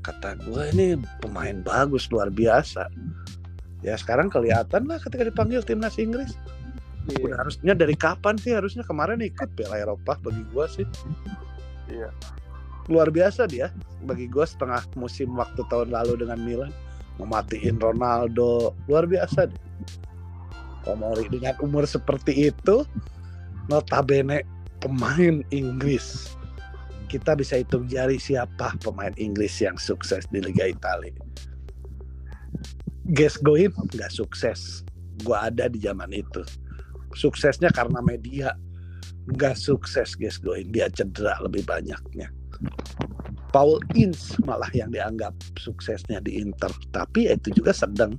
[0.00, 2.88] Kata gue ini pemain bagus luar biasa.
[3.80, 6.36] Ya sekarang kelihatan lah ketika dipanggil timnas Inggris
[7.08, 8.52] Udah harusnya dari kapan sih?
[8.52, 10.86] Harusnya kemarin ikut Piala Eropa bagi gue sih.
[11.90, 12.12] Iya.
[12.90, 13.70] luar biasa dia.
[14.02, 16.72] Bagi gue setengah musim waktu tahun lalu dengan Milan
[17.22, 18.74] mematiin Ronaldo.
[18.90, 19.62] Luar biasa dia.
[20.82, 22.82] Tomori dengan umur seperti itu
[23.70, 24.42] notabene
[24.82, 26.34] pemain Inggris.
[27.06, 31.14] Kita bisa hitung jari siapa pemain Inggris yang sukses di Liga Italia.
[33.12, 34.82] Gascoigne nggak sukses.
[35.22, 36.42] Gua ada di zaman itu
[37.14, 38.54] suksesnya karena media.
[39.30, 42.32] Nggak sukses Gascoigne dia cedera lebih banyaknya.
[43.50, 46.70] Paul Ince malah yang dianggap suksesnya di Inter.
[46.94, 48.14] Tapi ya itu juga sedang.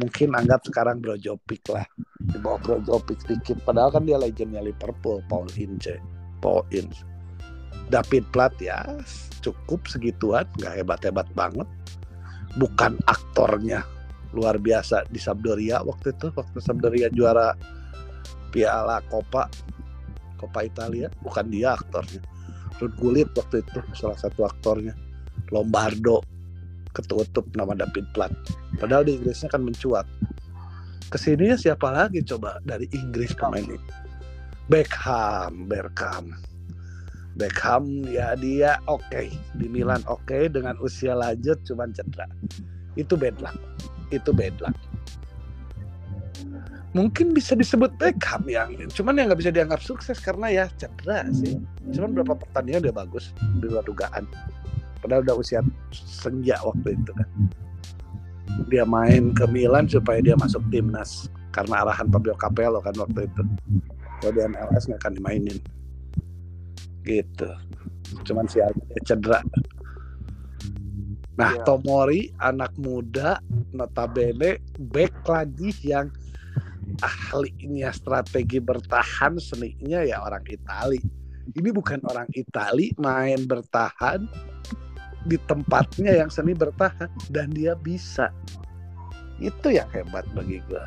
[0.00, 1.86] Mungkin anggap sekarang Brozovic lah.
[2.18, 6.00] Di bawah Brozovic sedikit padahal kan dia legendnya Liverpool Paul Ince.
[6.40, 7.04] Paul Ince.
[7.92, 8.82] David Platt ya
[9.44, 10.48] cukup segituan.
[10.58, 11.68] Nggak hebat-hebat banget.
[12.56, 13.84] Bukan aktornya.
[14.34, 16.32] Luar biasa di Sampdoria waktu itu.
[16.32, 17.54] Waktu Sampdoria juara
[18.54, 19.50] Piala Coppa
[20.38, 21.10] Coppa Italia.
[21.26, 22.22] Bukan dia aktornya.
[22.78, 24.94] Ruud Gullit waktu itu salah satu aktornya.
[25.50, 26.22] Lombardo
[26.94, 28.30] ketutup nama David Platt.
[28.78, 30.06] Padahal di Inggrisnya kan mencuat.
[31.10, 33.78] Ke sininya siapa lagi coba dari Inggris pemain ini?
[34.70, 36.34] Beckham Beckham.
[37.34, 40.46] Beckham ya dia oke di Milan oke.
[40.50, 42.30] Dengan usia lanjut cuman cedera.
[42.94, 43.42] Itu bad
[44.14, 44.54] itu bad
[46.94, 51.58] mungkin bisa disebut Beckham yang cuman yang nggak bisa dianggap sukses karena ya cedera sih.
[51.90, 54.24] Cuman berapa pertandingan dia bagus di luar dugaan.
[55.02, 55.60] Padahal udah usia
[55.92, 57.28] senja waktu itu kan.
[58.70, 63.42] Dia main ke Milan supaya dia masuk timnas karena arahan Fabio Capello kan waktu itu.
[64.22, 65.58] Kalau di MLS nggak akan dimainin.
[67.02, 67.50] Gitu.
[68.22, 68.62] Cuman si
[69.02, 69.42] cedera.
[71.34, 71.66] Nah Iya.
[71.66, 73.42] Tomori anak muda
[73.74, 76.14] notabene back lagi yang
[77.02, 81.00] ahlinya strategi bertahan seninya ya orang Itali.
[81.54, 84.24] Ini bukan orang Itali main bertahan
[85.24, 88.32] di tempatnya yang seni bertahan dan dia bisa.
[89.40, 90.84] Itu yang hebat bagi gue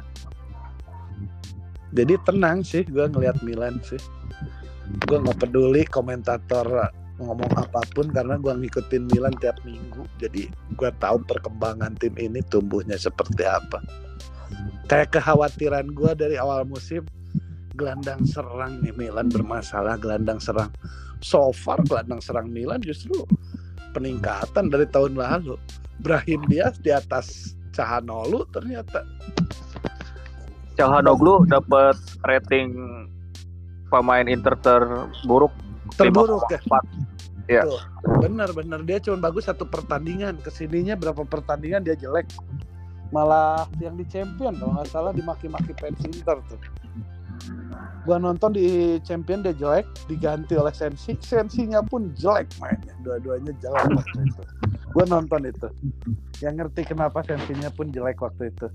[1.96, 4.00] jadi tenang sih gue ngelihat Milan sih.
[5.08, 6.68] Gue nggak peduli komentator
[7.18, 10.04] ngomong apa pun karena gue ngikutin Milan tiap minggu.
[10.20, 13.80] Jadi gue tahu perkembangan tim ini tumbuhnya seperti apa
[14.88, 17.04] kayak kekhawatiran gue dari awal musim
[17.78, 20.74] gelandang serang nih Milan bermasalah gelandang serang.
[21.22, 23.14] So far gelandang serang Milan justru
[23.94, 25.56] peningkatan dari tahun lalu.
[26.02, 29.06] Brahim Diaz di atas Cahanolu ternyata.
[30.78, 32.74] Calhanoglu dapat rating
[33.90, 35.54] pemain Inter terburuk.
[35.98, 36.62] Terburuk ya?
[36.70, 37.08] 5,4.
[37.48, 37.64] Iya.
[37.64, 37.82] Tuh,
[38.22, 40.38] bener-bener dia cuma bagus satu pertandingan.
[40.44, 42.30] Ke sininya berapa pertandingan dia jelek
[43.12, 46.60] malah yang di champion kalau nggak salah dimaki-maki fans Inter tuh.
[48.04, 51.16] Gua nonton di champion dia jelek diganti oleh Sensi.
[51.20, 54.44] Sensinya pun jelek mainnya dua-duanya jelek waktu itu.
[54.96, 55.68] Gua nonton itu.
[56.40, 58.68] Yang ngerti kenapa Sensinya pun jelek waktu itu.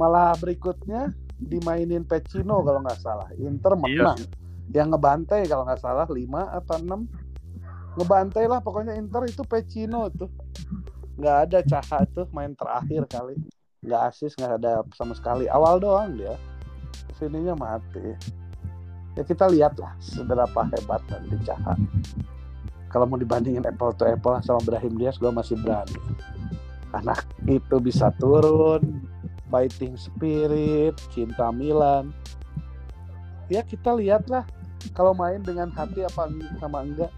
[0.00, 3.28] Malah berikutnya dimainin Pecino kalau nggak salah.
[3.36, 4.18] Inter menang.
[4.72, 10.32] yang ngebantai kalau nggak salah 5 atau 6 ngebantai lah pokoknya Inter itu Pecino tuh
[11.14, 13.38] nggak ada Caha tuh main terakhir kali.
[13.84, 15.46] Nggak asis nggak ada sama sekali.
[15.46, 16.34] Awal doang dia.
[17.18, 18.14] Sininya mati.
[19.14, 21.74] Ya kita lihat lah seberapa hebat nanti Caha.
[22.90, 25.98] Kalau mau dibandingin apple to apple sama Brahim Diaz gue masih berani.
[26.94, 29.02] Anak itu bisa turun
[29.50, 32.14] fighting spirit cinta Milan.
[33.50, 34.46] Ya kita lihatlah
[34.94, 37.10] kalau main dengan hati apa sama enggak.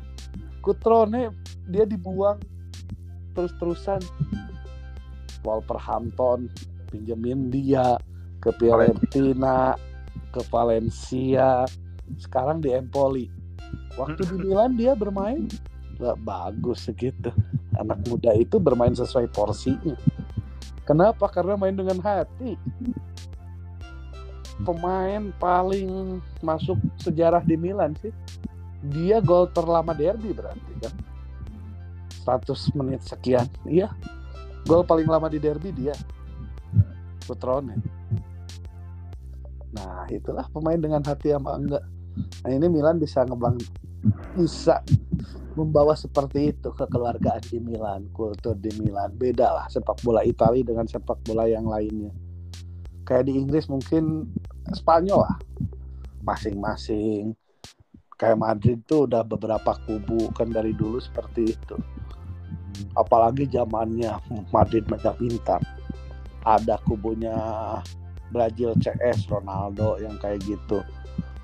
[0.64, 1.32] Kutrone
[1.68, 2.40] dia dibuang
[3.36, 4.00] terus-terusan.
[5.44, 6.50] Wolverhampton
[6.90, 8.00] pinjemin dia
[8.42, 9.76] ke Fiorentina
[10.32, 11.68] ke Valencia
[12.18, 13.28] sekarang di Empoli.
[13.94, 15.46] Waktu di Milan dia bermain
[16.00, 17.30] nggak bagus segitu.
[17.76, 19.96] Anak muda itu bermain sesuai porsinya.
[20.88, 21.28] Kenapa?
[21.28, 22.56] Karena main dengan hati.
[24.64, 28.12] Pemain paling masuk sejarah di Milan sih.
[28.86, 30.94] Dia gol terlama derby berarti kan
[32.26, 33.94] 100 menit sekian iya
[34.66, 35.94] gol paling lama di derby dia
[37.22, 37.78] Putrone
[39.70, 41.84] nah itulah pemain dengan hati sama enggak
[42.42, 43.60] nah ini Milan bisa ngebang
[44.34, 44.82] bisa
[45.56, 49.16] membawa seperti itu ke keluargaan di Milan, kultur di Milan.
[49.16, 52.12] Beda lah sepak bola Italia dengan sepak bola yang lainnya.
[53.08, 54.28] Kayak di Inggris mungkin
[54.68, 55.36] Spanyol lah,
[56.22, 57.32] masing-masing.
[58.20, 61.76] Kayak Madrid tuh udah beberapa kubu kan dari dulu seperti itu.
[62.96, 64.12] Apalagi zamannya
[64.50, 65.60] Madrid Mega Inter.
[66.46, 67.34] Ada kubunya
[68.30, 70.82] Brazil CS Ronaldo yang kayak gitu.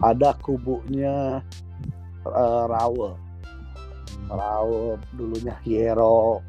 [0.03, 1.43] Ada kubunya
[2.27, 3.15] uh, Raul.
[4.31, 6.41] Raul dulunya Hierro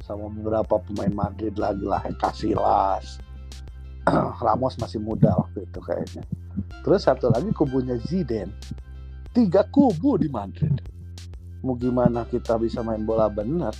[0.00, 3.20] sama beberapa pemain Madrid lagi lah Casillas.
[4.44, 6.24] Ramos masih muda waktu itu kayaknya.
[6.80, 8.52] Terus satu lagi kubunya Zidane.
[9.36, 10.80] Tiga kubu di Madrid.
[11.60, 13.76] Mau gimana kita bisa main bola benar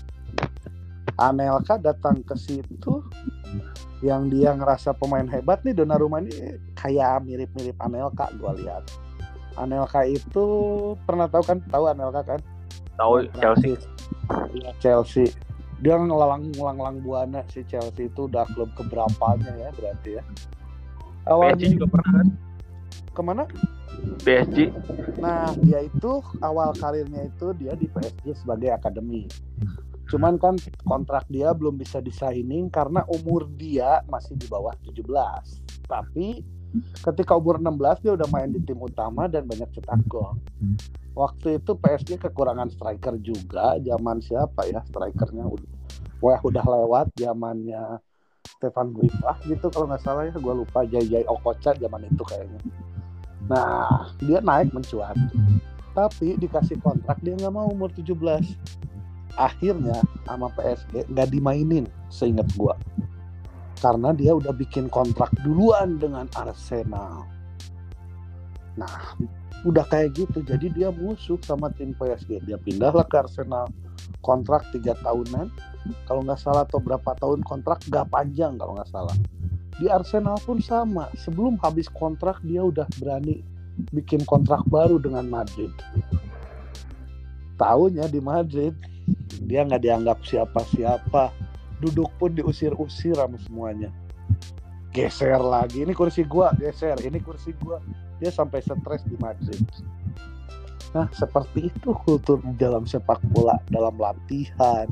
[1.19, 3.03] Anelka datang ke situ
[4.07, 8.87] yang dia ngerasa pemain hebat nih Donnarumma ini kayak mirip-mirip Anelka gue lihat.
[9.59, 10.47] Anelka itu
[11.03, 11.59] pernah tahu kan?
[11.67, 12.41] Tahu Anelka kan?
[12.95, 13.75] Tahu Chelsea.
[14.55, 15.35] Ya, Chelsea.
[15.83, 20.23] Dia ngelalang ngelalang buana si Chelsea itu udah klub keberapanya ya berarti ya.
[21.27, 22.29] Awalnya PSG juga pernah kan?
[23.11, 23.45] Ke mana?
[24.23, 24.71] PSG
[25.19, 29.27] nah dia itu awal karirnya itu dia di PSG sebagai akademi
[30.09, 30.57] cuman kan
[30.89, 35.05] kontrak dia belum bisa disigning karena umur dia masih di bawah 17
[35.89, 36.45] tapi
[37.01, 40.37] ketika umur 16 dia udah main di tim utama dan banyak cetak gol.
[41.17, 45.49] Waktu itu PSG kekurangan striker juga, zaman siapa ya strikernya
[46.19, 48.03] Wah udah lewat zamannya
[48.59, 52.61] Stefan Guiva gitu kalau nggak salah ya gue lupa Jai Jai Okocha zaman itu kayaknya.
[53.47, 55.15] Nah dia naik mencuat,
[55.95, 58.19] tapi dikasih kontrak dia nggak mau umur 17.
[59.39, 62.75] Akhirnya sama PSG nggak dimainin seingat gue
[63.79, 67.23] karena dia udah bikin kontrak duluan dengan Arsenal.
[68.75, 69.15] Nah,
[69.67, 72.43] udah kayak gitu, jadi dia musuh sama tim PSG.
[72.47, 73.71] Dia pindahlah ke Arsenal,
[74.23, 75.51] kontrak tiga tahunan,
[76.07, 79.15] kalau nggak salah atau berapa tahun kontrak gak panjang kalau nggak salah.
[79.79, 83.47] Di Arsenal pun sama, sebelum habis kontrak dia udah berani
[83.95, 85.71] bikin kontrak baru dengan Madrid.
[87.59, 88.75] Tahunya di Madrid
[89.45, 91.31] dia nggak dianggap siapa-siapa.
[91.79, 93.95] Duduk pun diusir-usir sama semuanya.
[94.91, 95.87] Geser lagi.
[95.87, 96.99] Ini kursi gua geser.
[96.99, 97.79] Ini kursi gua.
[98.19, 99.63] Dia sampai stres di Madrid
[100.97, 104.89] nah seperti itu kultur di dalam sepak bola dalam latihan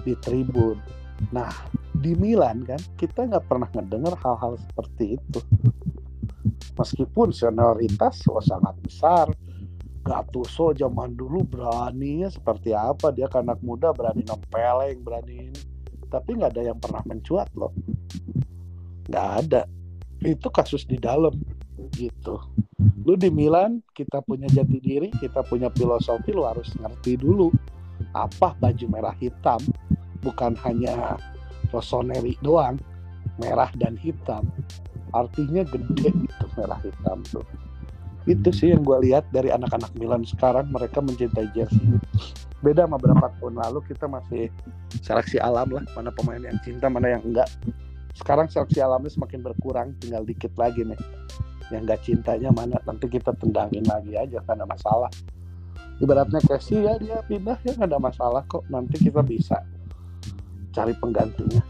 [0.00, 0.80] di tribun.
[1.28, 1.52] Nah
[1.92, 5.40] di Milan kan kita nggak pernah ngedengar hal-hal seperti itu.
[6.80, 9.28] Meskipun senioritas oh, sangat besar
[10.00, 15.60] Gattuso zaman dulu beraninya seperti apa dia kan anak muda berani nempeleng berani ini.
[16.08, 17.70] Tapi nggak ada yang pernah mencuat loh.
[19.12, 19.62] Nggak ada.
[20.24, 21.36] Itu kasus di dalam
[21.92, 22.40] gitu.
[23.04, 27.52] Lu di Milan kita punya jati diri kita punya filosofi lu harus ngerti dulu
[28.16, 29.60] apa baju merah hitam.
[30.24, 31.16] Bukan hanya
[31.70, 32.80] Rossoneri doang
[33.36, 34.48] merah dan hitam.
[35.12, 37.44] Artinya gede itu merah hitam tuh
[38.28, 41.96] itu sih yang gue lihat dari anak-anak Milan sekarang mereka mencintai jersey.
[42.60, 44.52] Beda sama beberapa tahun lalu kita masih
[45.00, 47.48] seleksi alam lah mana pemain yang cinta mana yang enggak.
[48.12, 51.00] Sekarang seleksi alamnya semakin berkurang tinggal dikit lagi nih.
[51.72, 55.08] Yang enggak cintanya mana nanti kita tendangin lagi aja karena masalah.
[56.00, 59.64] Ibaratnya Casey ya dia pindah ya nggak ada masalah kok nanti kita bisa
[60.76, 61.64] cari penggantinya.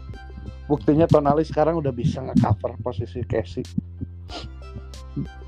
[0.67, 3.63] Buktinya Tonali sekarang udah bisa nge-cover posisi Casey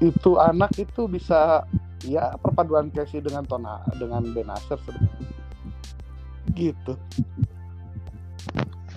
[0.04, 1.64] itu anak itu bisa
[2.04, 4.80] ya perpaduan Casey dengan Tona dengan Benacer
[6.54, 6.94] gitu.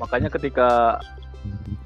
[0.03, 1.01] Makanya ketika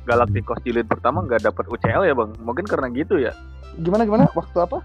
[0.08, 2.32] Galacticos jilid pertama nggak dapat UCL ya bang?
[2.40, 3.36] Mungkin karena gitu ya?
[3.78, 4.24] Gimana gimana?
[4.32, 4.80] Waktu apa?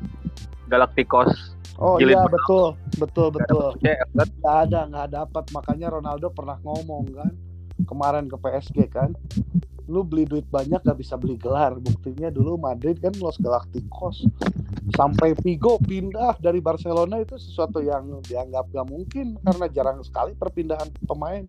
[0.68, 3.76] Galacticos oh iya betul betul betul.
[3.76, 4.28] UCL, kan?
[4.40, 7.32] nggak ada nggak dapat makanya Ronaldo pernah ngomong kan
[7.84, 9.12] kemarin ke PSG kan
[9.86, 11.78] lu beli duit banyak gak bisa beli gelar.
[11.78, 14.26] Buktinya dulu Madrid kan Los Galacticos.
[14.94, 20.90] Sampai Figo pindah dari Barcelona itu sesuatu yang dianggap gak mungkin karena jarang sekali perpindahan
[21.06, 21.46] pemain.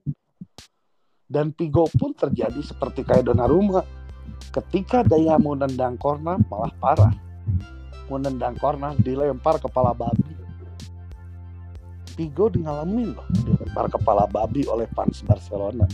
[1.27, 3.83] Dan Figo pun terjadi seperti kayak Donnarumma.
[4.53, 7.15] Ketika dia mau nendang corner malah parah.
[8.09, 10.37] Mau nendang corner dilempar kepala babi.
[12.17, 15.85] Figo di ngalamin loh dilempar kepala babi oleh fans Barcelona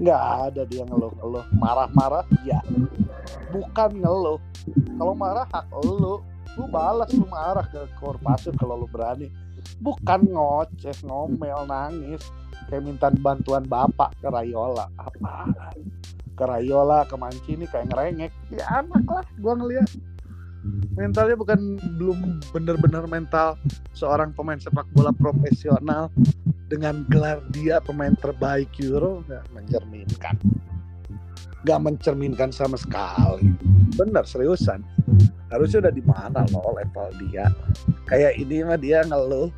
[0.00, 2.60] nggak ada dia ngeluh-ngeluh marah-marah ya
[3.50, 4.38] bukan ngeluh.
[4.96, 6.22] Kalau marah hak lo
[6.58, 9.28] lu balas lu marah ke Korpasut kalau lu berani.
[9.82, 12.22] Bukan ngoceh ngomel nangis.
[12.70, 14.86] Kayak minta bantuan bapak ke Rayola.
[14.94, 15.50] Apa
[16.38, 18.32] ke Rayola ke Mancini kayak ngerengek.
[18.54, 19.88] Ya anak lah gua ngeliat
[20.94, 23.56] mentalnya bukan belum benar-benar mental
[23.96, 26.12] seorang pemain sepak bola profesional
[26.70, 30.36] dengan gelar dia pemain terbaik Euro nggak mencerminkan.
[31.66, 33.52] Nggak mencerminkan sama sekali.
[33.98, 34.80] Benar seriusan.
[35.50, 37.50] Harusnya udah di mana loh level dia?
[38.06, 39.50] Kayak ini mah dia ngeluh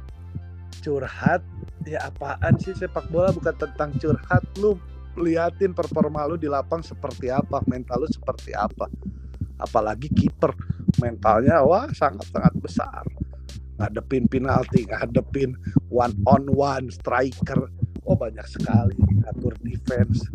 [0.81, 1.45] curhat.
[1.85, 4.43] Ya apaan sih sepak bola bukan tentang curhat?
[4.57, 4.81] Lu
[5.21, 8.89] liatin performa lu di lapang seperti apa mental lu seperti apa.
[9.61, 10.57] Apalagi kiper
[11.01, 13.05] mentalnya wah sangat-sangat besar.
[13.81, 15.57] Ngadepin penalti ngadepin
[15.89, 17.71] one on one striker.
[18.05, 18.99] Oh banyak sekali
[19.31, 20.27] atur defense.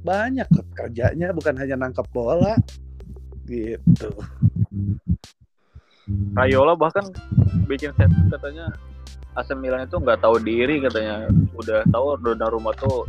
[0.00, 2.54] Banyak kerjanya bukan hanya nangkep bola.
[3.48, 4.10] Gitu.
[6.34, 7.06] Rayola bahkan
[7.66, 8.74] bikin set katanya
[9.38, 11.30] AC Milan itu nggak tahu diri katanya.
[11.54, 13.06] Udah tahu Donnarumma tuh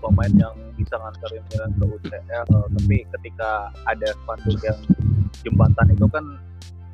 [0.00, 4.78] pemain yang bisa nganterin Milan ke UCL tapi ketika ada spanduk yang
[5.46, 6.24] jembatan itu kan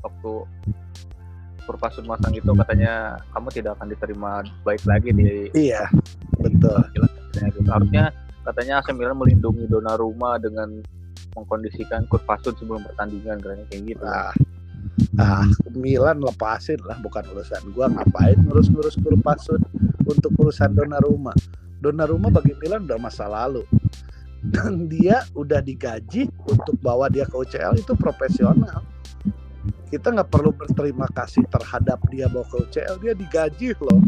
[0.05, 0.33] waktu
[1.63, 5.87] Purpasun masang itu katanya kamu tidak akan diterima baik lagi di iya
[6.43, 6.79] betul.
[6.93, 7.71] Gitu.
[7.71, 8.11] harusnya
[8.43, 10.83] katanya AC Milan melindungi Donnarumma dengan
[11.33, 14.05] mengkondisikan Kurpasun sebelum pertandingan katanya kayak gitu.
[14.05, 14.35] Ah,
[15.23, 17.89] ah Milan lepasin lah bukan urusan gua.
[17.89, 19.63] Ngapain ngurus-ngurus Kurpasun
[20.05, 21.33] untuk urusan Donnarumma
[21.83, 23.67] Donnarumma bagi Milan udah masa lalu
[24.43, 28.83] dan dia udah digaji untuk bawa dia ke UCL itu profesional.
[29.87, 34.03] Kita nggak perlu berterima kasih terhadap dia bawa ke UCL dia digaji loh.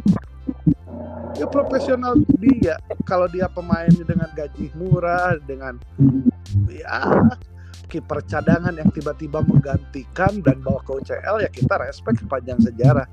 [1.38, 2.74] Dia profesional dia.
[3.06, 5.78] Kalau dia pemain dengan gaji murah dengan
[6.66, 7.30] ya
[7.86, 13.06] kiper cadangan yang tiba-tiba menggantikan dan bawa ke UCL ya kita respect sepanjang sejarah.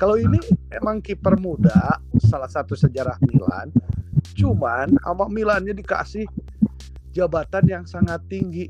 [0.00, 0.40] Kalau ini
[0.72, 3.68] emang kiper muda salah satu sejarah Milan
[4.32, 6.24] cuman sama Milannya dikasih
[7.14, 8.66] jabatan yang sangat tinggi.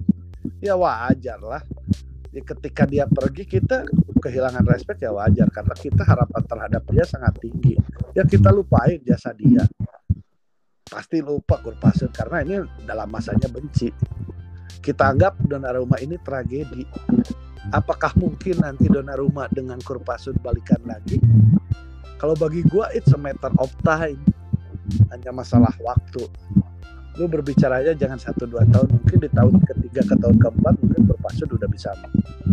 [0.60, 1.64] Ya wajar lah.
[2.28, 3.88] Ya, ketika dia pergi kita
[4.20, 5.48] kehilangan respect ya wajar.
[5.48, 7.80] Karena kita harapan terhadap dia sangat tinggi.
[8.12, 9.64] Ya kita lupain jasa dia.
[10.84, 13.88] Pasti lupa Kurpasun karena ini dalam masanya benci.
[14.84, 16.84] Kita anggap Donnarumma ini tragedi.
[17.72, 21.16] Apakah mungkin nanti Donnarumma dengan Kurpasun balikan lagi?
[22.20, 24.20] Kalau bagi gua it's a matter of time.
[25.08, 26.28] Hanya masalah waktu
[27.14, 31.02] lu berbicara aja jangan satu dua tahun mungkin di tahun ketiga ke tahun keempat mungkin
[31.14, 31.94] berpasut udah bisa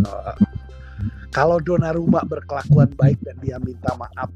[0.06, 0.36] uh,
[1.32, 4.28] kalau Donnarumma berkelakuan baik dan dia minta maaf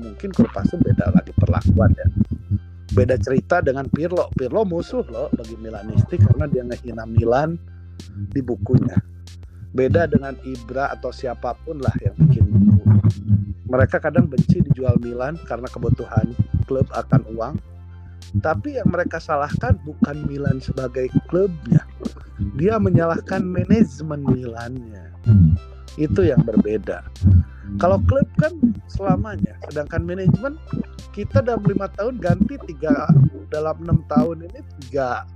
[0.00, 2.08] mungkin Kurpasun beda lagi perlakuan ya.
[2.90, 4.32] Beda cerita dengan Pirlo.
[4.34, 7.54] Pirlo musuh loh bagi Milanisti karena dia ngehina Milan
[8.34, 8.98] di bukunya.
[9.70, 12.82] Beda dengan Ibra atau siapa pun lah yang bikin buku.
[13.70, 16.34] Mereka kadang benci dijual Milan karena kebutuhan
[16.66, 17.54] klub akan uang
[18.38, 21.82] tapi yang mereka salahkan bukan Milan sebagai klubnya.
[22.56, 25.10] Dia menyalahkan manajemen Milannya.
[25.98, 27.04] Itu yang berbeda.
[27.78, 28.50] Kalau klub kan
[28.90, 30.58] selamanya, sedangkan manajemen
[31.14, 33.06] kita dalam lima tahun ganti tiga
[33.50, 35.26] dalam enam tahun ini tiga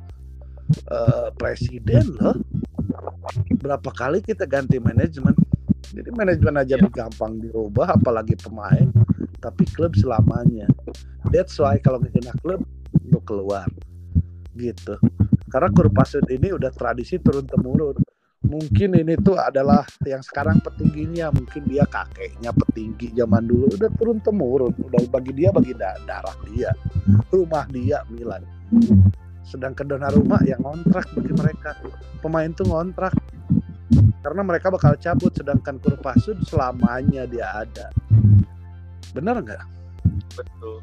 [0.90, 2.38] uh, presiden loh.
[3.62, 5.34] Berapa kali kita ganti manajemen?
[5.92, 6.88] Jadi manajemen aja ya.
[6.88, 8.88] gampang dirubah, apalagi pemain.
[9.42, 10.70] Tapi klub selamanya.
[11.28, 12.64] That's why kalau kita klub
[13.04, 13.68] untuk keluar.
[14.56, 14.96] Gitu.
[15.52, 17.98] Karena kurpasut ini udah tradisi turun temurun
[18.44, 21.32] mungkin ini tuh adalah yang sekarang petingginya.
[21.32, 23.72] Mungkin dia kakeknya petinggi zaman dulu.
[23.74, 26.70] Udah turun temurun udah bagi dia bagi darah dia.
[27.32, 28.44] Rumah dia Milan.
[29.44, 31.76] Sedangkan rumah yang ngontrak bagi mereka.
[32.20, 33.12] Pemain tuh ngontrak
[34.24, 37.92] karena mereka bakal cabut sedangkan Kurpasut selamanya dia ada
[39.12, 39.62] benar nggak
[40.32, 40.80] betul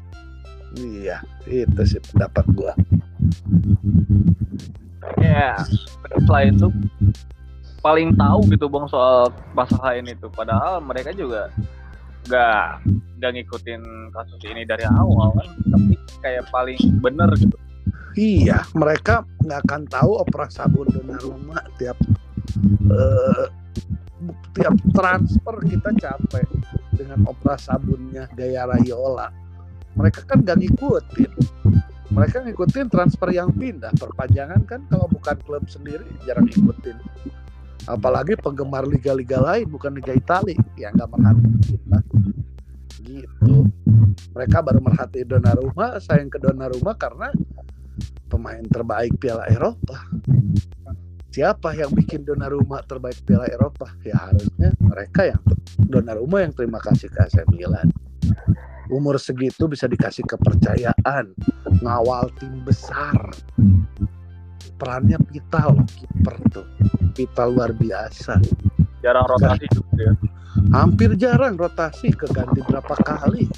[0.80, 2.72] Iya, itu sih pendapat gua.
[5.20, 5.60] Ya,
[6.24, 6.72] selain itu
[7.84, 10.32] paling tahu gitu bang soal masalah ini tuh.
[10.32, 11.52] Padahal mereka juga
[12.24, 12.88] nggak
[13.20, 13.82] nggak ngikutin
[14.14, 17.56] kasus ini dari awal kan, tapi kayak paling bener gitu.
[18.16, 20.88] Iya, mereka nggak akan tahu operasi sabun
[21.20, 21.96] rumah tiap
[22.88, 23.46] uh,
[24.54, 26.46] tiap transfer kita capek
[26.94, 29.42] dengan operasi sabunnya gaya Rayola
[29.92, 31.32] mereka kan gak ngikutin.
[32.12, 33.92] Mereka ngikutin transfer yang pindah.
[33.96, 36.96] Perpanjangan kan kalau bukan klub sendiri jarang ngikutin.
[37.88, 41.98] Apalagi penggemar liga-liga lain bukan liga Italia yang nggak menghargai kita
[43.02, 43.66] gitu.
[44.38, 47.34] Mereka baru merhati Donnarumma sayang ke Donnarumma karena
[48.30, 49.98] pemain terbaik Piala Eropa
[51.32, 53.88] siapa yang bikin Donnarumma terbaik Piala Eropa?
[54.04, 55.42] Ya harusnya mereka yang
[55.88, 57.88] Donnarumma yang terima kasih ke AC Milan.
[58.92, 61.32] Umur segitu bisa dikasih kepercayaan
[61.80, 63.16] ngawal tim besar.
[64.76, 66.68] Perannya vital kiper tuh.
[67.16, 68.36] Vital luar biasa.
[69.00, 70.12] Jarang rotasi juga ya
[70.72, 73.48] hampir jarang rotasi keganti berapa kali.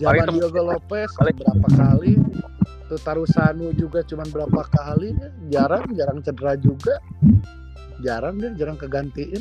[0.00, 2.18] Zaman Paling Diogo Lopez berapa kali
[2.92, 5.16] tuh Tarusanu juga cuman berapa kali
[5.48, 7.00] jarang jarang cedera juga.
[8.04, 9.40] Jarang dia jarang kegantiin.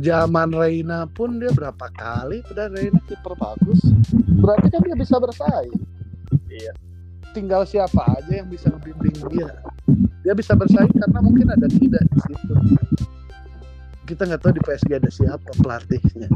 [0.00, 3.78] Zaman Reina pun dia berapa kali padahal Reina kiper bagus.
[4.42, 5.78] Berarti kan dia bisa bersaing.
[6.50, 6.74] Iya.
[7.30, 9.62] tinggal siapa aja yang bisa ngebimbing dia.
[10.26, 12.54] Dia bisa bersaing karena mungkin ada tidak di situ.
[14.02, 16.26] Kita nggak tahu di PSG ada siapa pelatihnya.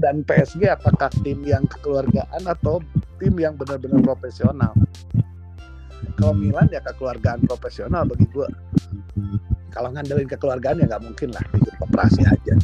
[0.00, 2.80] Dan PSG apakah tim yang kekeluargaan atau
[3.20, 4.72] tim yang benar-benar profesional
[6.16, 8.48] kalau Milan ya kekeluargaan profesional bagi gue
[9.72, 12.54] kalau ngandelin kekeluargaan ya nggak mungkin lah ikut operasi aja.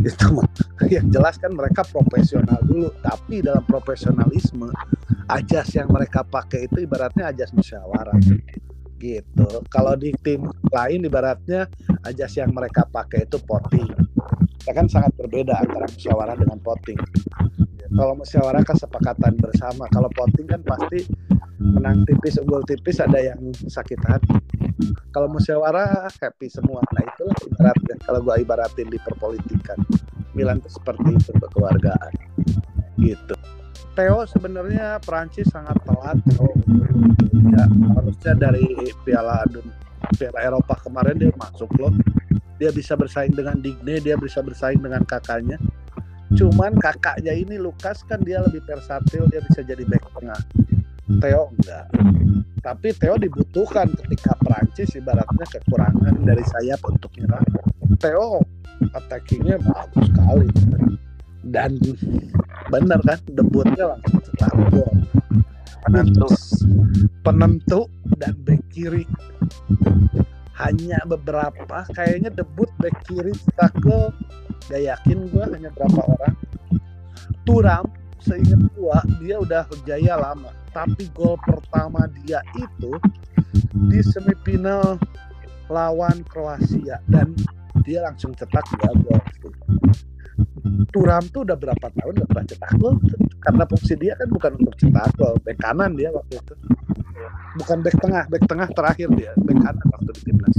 [0.00, 0.40] Itu
[0.94, 4.72] yang jelas kan mereka profesional dulu tapi dalam profesionalisme
[5.28, 8.16] ajas yang mereka pakai itu ibaratnya ajas musyawarah.
[9.00, 9.46] Gitu.
[9.68, 11.68] Kalau di tim lain ibaratnya
[12.04, 13.88] ajas yang mereka pakai itu potting
[14.68, 17.00] ya kan sangat berbeda antara musyawarah dengan potting
[17.90, 19.90] kalau musyawarah kesepakatan bersama.
[19.90, 21.10] Kalau potting kan pasti
[21.70, 24.36] menang tipis unggul tipis ada yang sakit hati.
[25.14, 26.82] Kalau musyawarah happy semua.
[26.94, 27.96] Nah itulah ibaratnya.
[28.02, 29.78] Kalau gua ibaratin di perpolitikan
[30.34, 32.12] Milan itu seperti itu kekeluargaan.
[33.00, 33.34] Gitu.
[33.98, 36.54] Theo sebenarnya Prancis sangat telat kalau
[37.50, 37.64] ya,
[37.98, 38.66] harusnya dari
[39.02, 39.74] Piala Dun-
[40.14, 41.92] Piala Eropa kemarin dia masuk loh.
[42.60, 45.58] Dia bisa bersaing dengan Digne dia bisa bersaing dengan kakaknya.
[46.38, 50.38] Cuman kakaknya ini Lukas kan dia lebih versatil dia bisa jadi back tengah
[51.18, 51.86] Theo enggak.
[52.60, 57.42] Tapi Theo dibutuhkan ketika Prancis ibaratnya kekurangan dari sayap untuk nyerang.
[57.98, 58.44] Theo
[58.94, 60.48] attackingnya bagus sekali.
[61.50, 61.80] Dan
[62.70, 64.92] benar kan debutnya langsung cetak gol.
[65.82, 66.28] Penentu.
[67.26, 67.80] Penentu
[68.20, 69.08] dan back kiri.
[70.60, 73.34] Hanya beberapa kayaknya debut back kiri
[73.82, 74.14] gol.
[74.70, 76.36] Gak yakin gua hanya berapa orang.
[77.42, 77.88] Turam
[78.24, 80.52] seingat gua dia udah jaya lama.
[80.70, 82.92] Tapi gol pertama dia itu
[83.90, 85.00] di semifinal
[85.66, 87.02] lawan Kroasia.
[87.10, 87.34] Dan
[87.82, 89.20] dia langsung cetak dua gol.
[90.90, 92.94] Turam tuh udah berapa tahun gak pernah cetak gol?
[93.40, 95.34] Karena fungsi dia kan bukan untuk cetak gol.
[95.42, 96.54] Back kanan dia waktu itu.
[97.60, 98.24] Bukan back tengah.
[98.30, 99.32] Back tengah terakhir dia.
[99.36, 100.58] Back kanan waktu di timnas.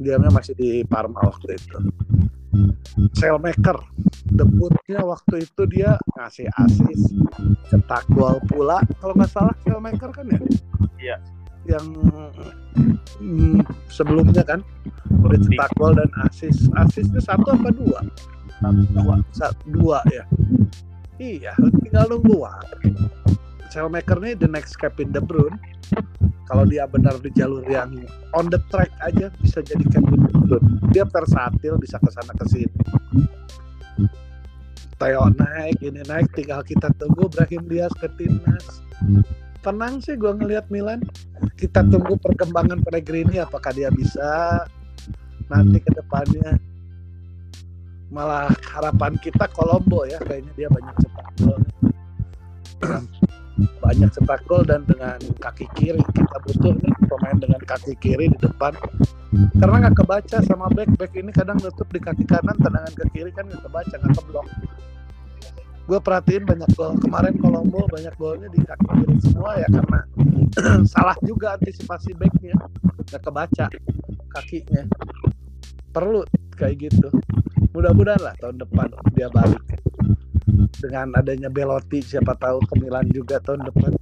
[0.00, 1.76] Dia masih di Parma waktu itu
[3.14, 3.78] Sailmaker.
[4.30, 7.00] Debutnya waktu itu dia ngasih asis
[7.70, 10.40] cetak gol pula kalau nggak salah Sailmaker kan ya?
[11.00, 11.16] Iya.
[11.68, 11.86] yang
[13.20, 13.60] mm,
[13.92, 14.64] sebelumnya kan
[15.22, 18.00] udah cetak gol dan asis asisnya satu apa dua?
[18.96, 20.24] Dua Sa- dua ya?
[21.20, 21.52] Iya
[21.84, 22.96] tinggal nunggu waktu
[23.70, 25.54] Sailmaker nih the next Kevin De Bruyne
[26.50, 27.94] kalau dia benar di jalur yang
[28.34, 32.44] on the track aja bisa jadi Kevin De Bruyne dia versatil bisa ke sana ke
[32.50, 32.74] sini
[35.00, 38.84] Theo naik ini naik tinggal kita tunggu Brahim Diaz ke timnas.
[39.64, 41.00] Tenang sih gua ngelihat Milan.
[41.56, 44.60] Kita tunggu perkembangan Pellegrini apakah dia bisa
[45.48, 46.60] nanti ke depannya.
[48.12, 50.94] Malah harapan kita Kolombo ya kayaknya dia banyak
[51.40, 51.64] gol
[53.80, 56.00] banyak cetak gol dan dengan kaki kiri.
[56.00, 58.72] Kita butuh nih pemain dengan kaki kiri di depan.
[59.56, 60.90] Karena nggak kebaca sama back.
[60.96, 64.46] Back ini kadang nutup di kaki kanan tendangan ke kiri kan nggak kebaca nggak keblok.
[65.88, 66.94] Gue perhatiin banyak gol.
[67.02, 70.00] Kemarin Kolombo banyak golnya di kaki kiri semua ya karena
[70.92, 72.56] salah juga antisipasi backnya.
[73.10, 73.66] Nggak kebaca
[74.38, 74.82] kakinya.
[75.90, 76.22] Perlu
[76.54, 77.08] kayak gitu.
[77.70, 79.62] Mudah-mudahan lah tahun depan dia balik
[80.80, 83.92] dengan adanya Belotti siapa tahu ke Milan juga tahun depan.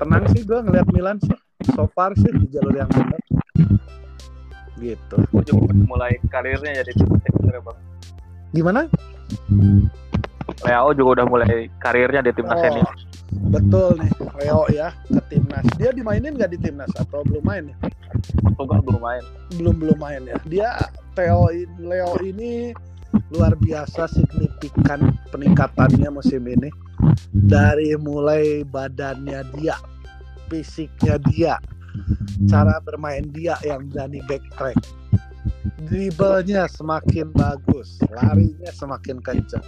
[0.00, 1.36] Tenang sih gue ngeliat Milan sih.
[1.74, 3.20] So far sih di jalur yang benar.
[4.78, 5.16] Gitu.
[5.30, 7.22] Gue juga mulai karirnya jadi timnas
[7.62, 7.78] bang.
[8.52, 8.80] Gimana?
[10.62, 12.94] Leo juga udah mulai karirnya di timnas Oh, senior.
[13.48, 15.64] betul nih Leo ya ke timnas.
[15.78, 17.76] Dia dimainin nggak di timnas atau belum main ya?
[18.58, 19.22] Tugas belum main.
[19.56, 20.36] Belum belum main ya.
[20.50, 20.70] Dia
[21.14, 21.48] Theo
[21.78, 22.74] Leo ini
[23.32, 26.68] luar biasa signifikan peningkatannya musim ini.
[27.32, 29.76] Dari mulai badannya dia
[30.52, 31.56] fisiknya dia
[32.48, 34.76] cara bermain dia yang berani backtrack.
[35.88, 39.66] Dribblenya semakin bagus larinya semakin kencang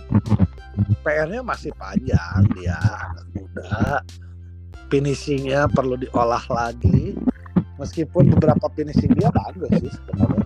[1.05, 4.01] PR-nya masih panjang dia anak muda.
[4.89, 7.19] Finishingnya perlu diolah lagi
[7.85, 10.45] meskipun beberapa finishing dia bagus sih sebenarnya.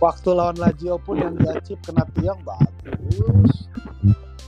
[0.00, 3.68] Waktu lawan Lazio pun yang dia chip kena tiang bagus.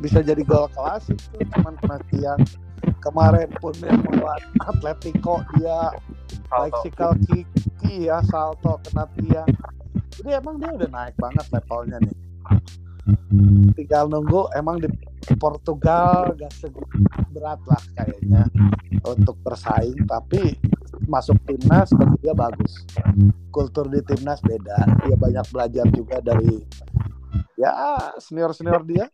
[0.00, 2.40] Bisa jadi gol kelas itu cuman kena tiang.
[3.04, 5.92] Kemarin pun yang melawan Atletico dia
[6.48, 7.46] bicycle kick
[7.84, 9.50] ya salto kena tiang.
[10.16, 12.16] Jadi emang dia udah naik banget levelnya nih
[13.78, 14.90] tinggal nunggu emang di
[15.38, 18.50] Portugal gak seberat lah kayaknya
[19.06, 20.58] untuk bersaing tapi
[21.06, 22.82] masuk timnas bagi dia bagus.
[23.54, 25.06] Kultur di timnas beda.
[25.06, 26.60] Dia banyak belajar juga dari
[27.54, 27.70] ya
[28.18, 29.06] senior senior dia.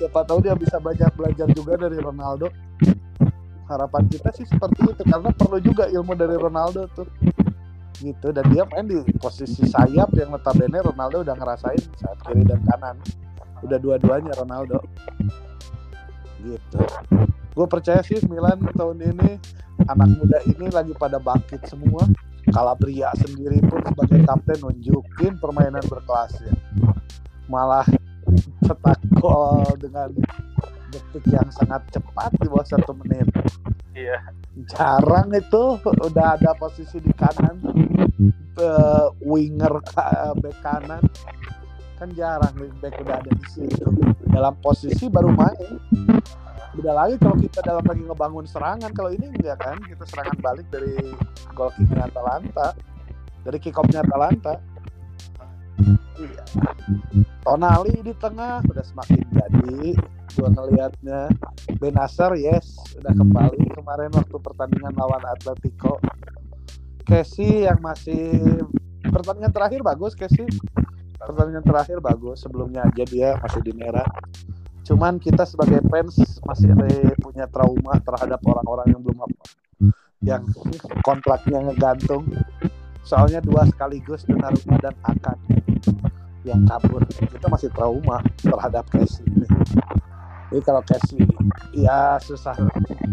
[0.00, 2.48] Siapa tahu dia bisa banyak belajar juga dari Ronaldo.
[3.68, 7.06] Harapan kita sih seperti itu karena perlu juga ilmu dari Ronaldo tuh
[8.00, 8.32] gitu.
[8.32, 12.96] Dan dia main di posisi sayap yang notabene Ronaldo udah ngerasain saat kiri dan kanan.
[13.60, 14.80] Udah dua-duanya Ronaldo.
[16.40, 16.82] Gitu.
[17.52, 19.30] Gue percaya sih Milan tahun ini
[19.84, 22.08] anak muda ini lagi pada bangkit semua.
[22.50, 26.50] Calabria sendiri pun sebagai kapten nunjukin permainan berkelasnya
[27.50, 27.86] malah
[28.62, 30.14] cetak gol dengan
[30.94, 33.26] detik yang sangat cepat di bawah satu menit
[33.94, 34.18] Iya.
[34.70, 37.56] jarang itu udah ada posisi di kanan.
[38.60, 41.02] Uh, winger ka- back kanan.
[41.96, 43.86] Kan jarang back udah ada di situ.
[44.30, 45.78] Dalam posisi baru main.
[46.70, 48.90] Beda lagi kalau kita dalam lagi ngebangun serangan.
[48.94, 50.94] Kalau ini enggak kan kita serangan balik dari
[51.54, 52.74] gol kicknya Atalanta.
[53.40, 54.60] Dari kick off-nya Atalanta
[57.40, 59.96] Tonali di tengah udah semakin jadi
[60.36, 61.20] gua ngelihatnya.
[61.80, 65.96] Benasar yes udah kembali kemarin waktu pertandingan lawan Atletico.
[67.08, 68.38] Casey yang masih
[69.10, 70.46] pertandingan terakhir bagus Casey
[71.20, 74.06] pertandingan terakhir bagus sebelumnya aja dia masih di merah.
[74.84, 76.72] Cuman kita sebagai fans masih
[77.20, 79.44] punya trauma terhadap orang-orang yang belum apa
[80.20, 80.44] yang
[81.00, 82.28] kontraknya ngegantung
[83.04, 85.38] soalnya dua sekaligus Donnarumma dan Akan
[86.44, 87.04] yang kabur.
[87.08, 89.46] Kita masih trauma terhadap Casey ini.
[90.50, 91.20] Jadi kalau Casey
[91.76, 92.56] ya susah.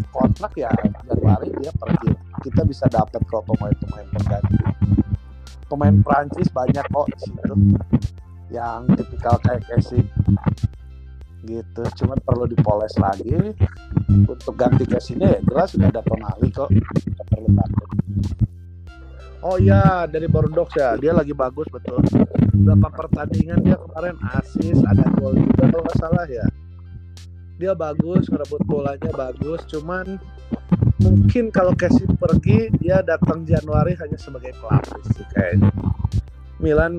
[0.10, 0.72] Kontrak ya
[1.06, 2.12] Januari dia pergi.
[2.42, 4.58] Kita bisa dapat kok pemain-pemain pengganti.
[5.68, 7.54] Pemain Prancis banyak kok di situ.
[8.50, 10.02] Yang tipikal kayak Casey
[11.46, 11.84] gitu.
[12.04, 13.54] Cuman perlu dipoles lagi.
[14.08, 16.72] Untuk ganti Casey-nya ya jelas sudah ada Tonali kok.
[16.72, 17.90] Nggak perlu takut
[19.46, 20.98] Oh iya dari Bordeaux ya?
[20.98, 22.02] Dia lagi bagus betul.
[22.58, 26.46] Berapa pertandingan dia kemarin asis ada gol juga kalau nggak salah ya.
[27.62, 30.18] Dia bagus ngerebut bolanya bagus cuman
[30.98, 35.70] mungkin kalau Casey pergi dia datang Januari hanya sebagai pelapis sih kayaknya.
[36.58, 36.98] Milan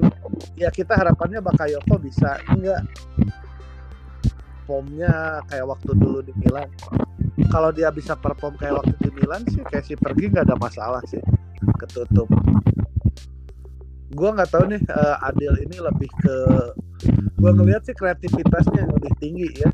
[0.54, 2.38] ya kita harapannya Bakayoko bisa.
[2.54, 2.86] Enggak.
[4.62, 6.70] Formnya kayak waktu dulu di Milan.
[7.50, 11.18] Kalau dia bisa perform kayak waktu di Milan sih Casey pergi nggak ada masalah sih
[11.78, 12.28] ketutup.
[14.14, 16.36] Gua nggak tahu nih uh, Adil ini lebih ke
[17.38, 19.70] gua ngelihat sih kreativitasnya yang lebih tinggi ya.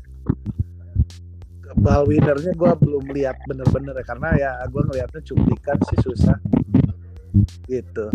[1.75, 6.39] Ball winnernya gue belum lihat bener-bener ya karena ya gue ngelihatnya cuplikan sih susah.
[7.67, 8.05] Gitu.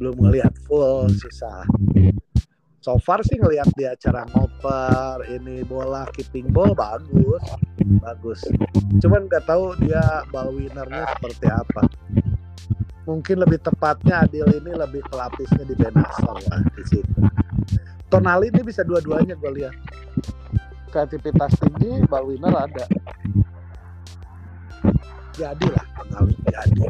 [0.00, 1.68] Belum ngelihat full susah
[2.80, 7.44] so far sih ngelihat dia cara ngoper ini bola keeping ball bagus
[8.00, 8.40] bagus.
[9.00, 11.82] Cuman nggak tahu dia ball winnernya seperti apa.
[13.08, 17.20] Mungkin lebih tepatnya Adil ini lebih pelapisnya di Benasar lah di situ.
[18.10, 19.74] Tonali ini bisa dua-duanya gue lihat.
[20.90, 22.84] Kreativitas tinggi ball winner ada.
[25.36, 26.86] Jadi lah Tonali jadi.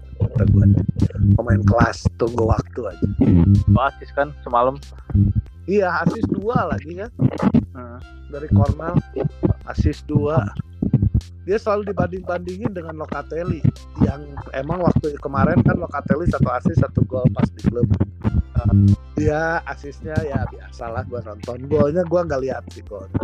[1.37, 3.07] Pemain kelas tunggu waktu aja.
[3.91, 4.77] Asis kan semalam.
[5.71, 7.11] Iya asis dua lagi kan.
[7.71, 7.99] Hmm.
[8.31, 8.99] dari Cornell
[9.71, 10.43] asis dua.
[11.47, 13.63] Dia selalu dibanding-bandingin dengan Locatelli
[14.03, 14.23] yang
[14.55, 17.87] emang waktu kemarin kan Locatelli satu asis satu gol pas di klub.
[19.17, 21.67] Dia asisnya ya biasalah gua nonton.
[21.71, 23.19] Golnya gua nggak lihat sih golnya.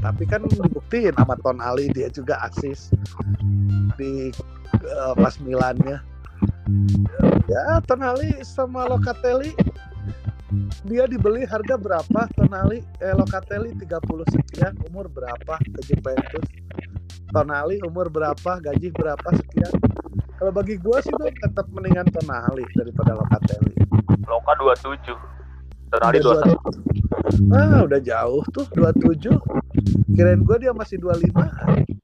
[0.00, 2.88] Tapi kan dibuktiin sama Ton Ali dia juga asis
[4.00, 4.32] di
[4.82, 6.00] eh, pas Milannya.
[7.46, 9.52] Ya Ton Ali sama Locatelli
[10.84, 12.20] dia dibeli harga berapa?
[12.36, 15.56] Tonali eh Locatelli 30 sekian umur berapa?
[15.60, 16.46] Ke Juventus.
[17.32, 18.60] Tonali umur berapa?
[18.60, 19.28] Gaji berapa?
[19.34, 19.72] Sekian.
[20.38, 23.74] Kalau bagi gua sih gua tetap mendingan Tonali daripada Locatelli.
[24.28, 25.14] Loka 27.
[25.94, 27.56] Tonali Udah 21.
[27.56, 29.32] ah udah jauh tuh 27
[30.12, 31.34] kirain gua dia masih 25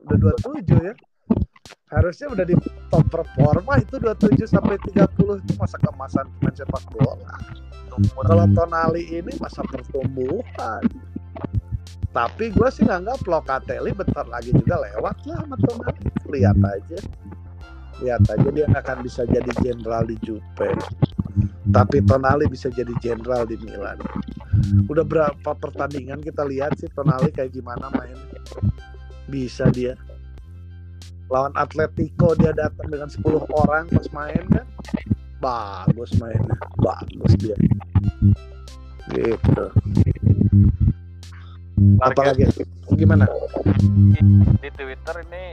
[0.06, 0.94] udah 27 ya.
[1.90, 2.54] Harusnya udah di
[2.86, 7.34] top performa itu 27 sampai 30 itu masa kemasan pemain sepak bola
[8.08, 10.82] kalau Tonali ini masa pertumbuhan.
[12.10, 16.10] Tapi gue sih nganggap Locatelli bentar lagi juga lewat lah sama Tonali.
[16.26, 16.98] Lihat aja.
[18.02, 20.70] Lihat aja dia akan bisa jadi jenderal di Juve.
[21.70, 24.00] Tapi Tonali bisa jadi jenderal di Milan.
[24.90, 28.18] Udah berapa pertandingan kita lihat sih Tonali kayak gimana main
[29.30, 29.94] bisa dia.
[31.30, 33.22] Lawan Atletico dia datang dengan 10
[33.54, 34.66] orang pas main kan
[35.40, 37.56] bagus mainnya bagus dia
[39.10, 39.64] gitu
[42.04, 42.44] apalagi
[42.94, 43.24] gimana
[44.60, 45.44] di Twitter ini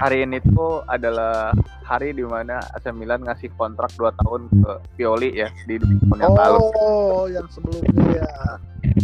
[0.00, 1.52] hari ini tuh adalah
[1.84, 6.32] hari di mana AC Milan ngasih kontrak 2 tahun ke Pioli ya di tahun yang
[6.32, 6.58] oh, lalu.
[6.80, 8.30] Oh, yang sebelumnya ya.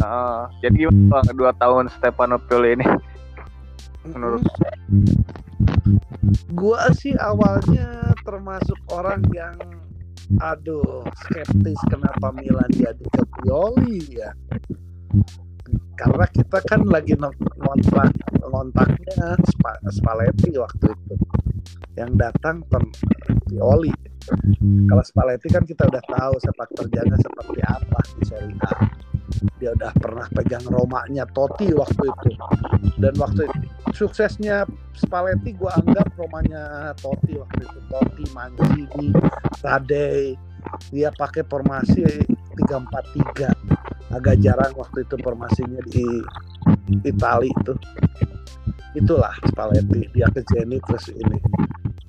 [0.01, 0.89] Uh, jadi
[1.37, 2.87] dua tahun Stefano Pioli ini?
[4.09, 4.45] Menurut
[6.57, 9.57] gua sih awalnya termasuk orang yang
[10.39, 14.31] aduh skeptis kenapa Milan jadi ke Pioli ya.
[15.99, 19.37] Karena kita kan lagi ngontrak ngontaknya
[19.93, 21.15] Spalletti waktu itu.
[21.99, 22.65] Yang datang
[23.51, 23.93] Pioli
[24.61, 29.10] kalau Spalletti kan kita udah tahu sepak terjangnya seperti apa di Serie A
[29.61, 32.31] dia udah pernah pegang Romanya Totti waktu itu.
[33.01, 33.59] Dan waktu itu
[33.95, 37.79] suksesnya Spalletti gue anggap Romanya Totti waktu itu.
[37.89, 39.09] Totti Mancini
[39.61, 40.37] Tadei.
[40.93, 42.05] Dia pakai formasi
[42.69, 46.05] 343 agak jarang waktu itu formasinya di
[47.07, 47.75] Itali itu.
[48.99, 51.39] Itulah Spalletti dia ke Zenit terus ini.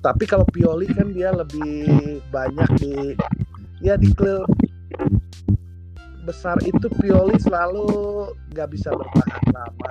[0.02, 3.14] Tapi kalau Pioli kan dia lebih banyak di
[3.78, 4.50] ya di klub
[6.22, 7.86] besar itu Pioli selalu
[8.54, 9.90] nggak bisa bertahan lama.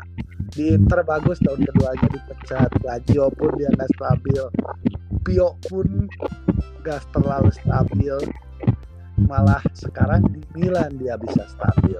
[0.51, 2.71] Di Inter bagus tahun keduanya dipecat.
[2.83, 4.43] Lazio pun dia nggak stabil.
[5.23, 6.07] Pio pun
[6.83, 8.15] nggak terlalu stabil.
[9.27, 11.99] Malah sekarang di Milan dia bisa stabil.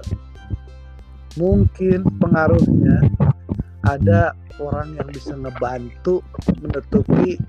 [1.40, 3.08] Mungkin pengaruhnya
[3.88, 6.20] ada orang yang bisa ngebantu
[6.60, 7.40] menutupi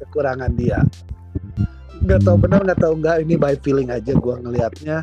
[0.00, 0.80] kekurangan dia
[2.04, 2.94] nggak tahu benar nggak tahu.
[3.00, 5.02] Nggak ini by feeling aja gue ngelihatnya.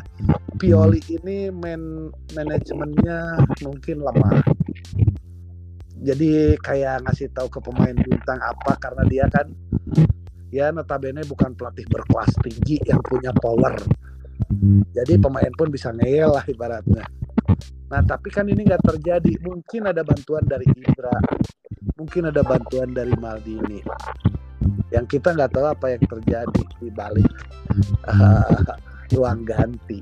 [0.56, 4.40] Pioli ini man manajemennya mungkin lemah.
[6.00, 9.50] Jadi kayak ngasih tahu ke pemain bintang apa karena dia kan
[10.54, 13.74] ya notabene bukan pelatih berkelas tinggi yang punya power.
[14.94, 17.04] Jadi pemain pun bisa ngeyel lah ibaratnya.
[17.90, 19.32] Nah tapi kan ini nggak terjadi.
[19.42, 21.16] Mungkin ada bantuan dari Ibra.
[21.96, 23.80] Mungkin ada bantuan dari Maldini
[24.94, 27.30] yang kita nggak tahu apa yang terjadi di balik
[28.08, 28.60] uh,
[29.14, 30.00] ruang ganti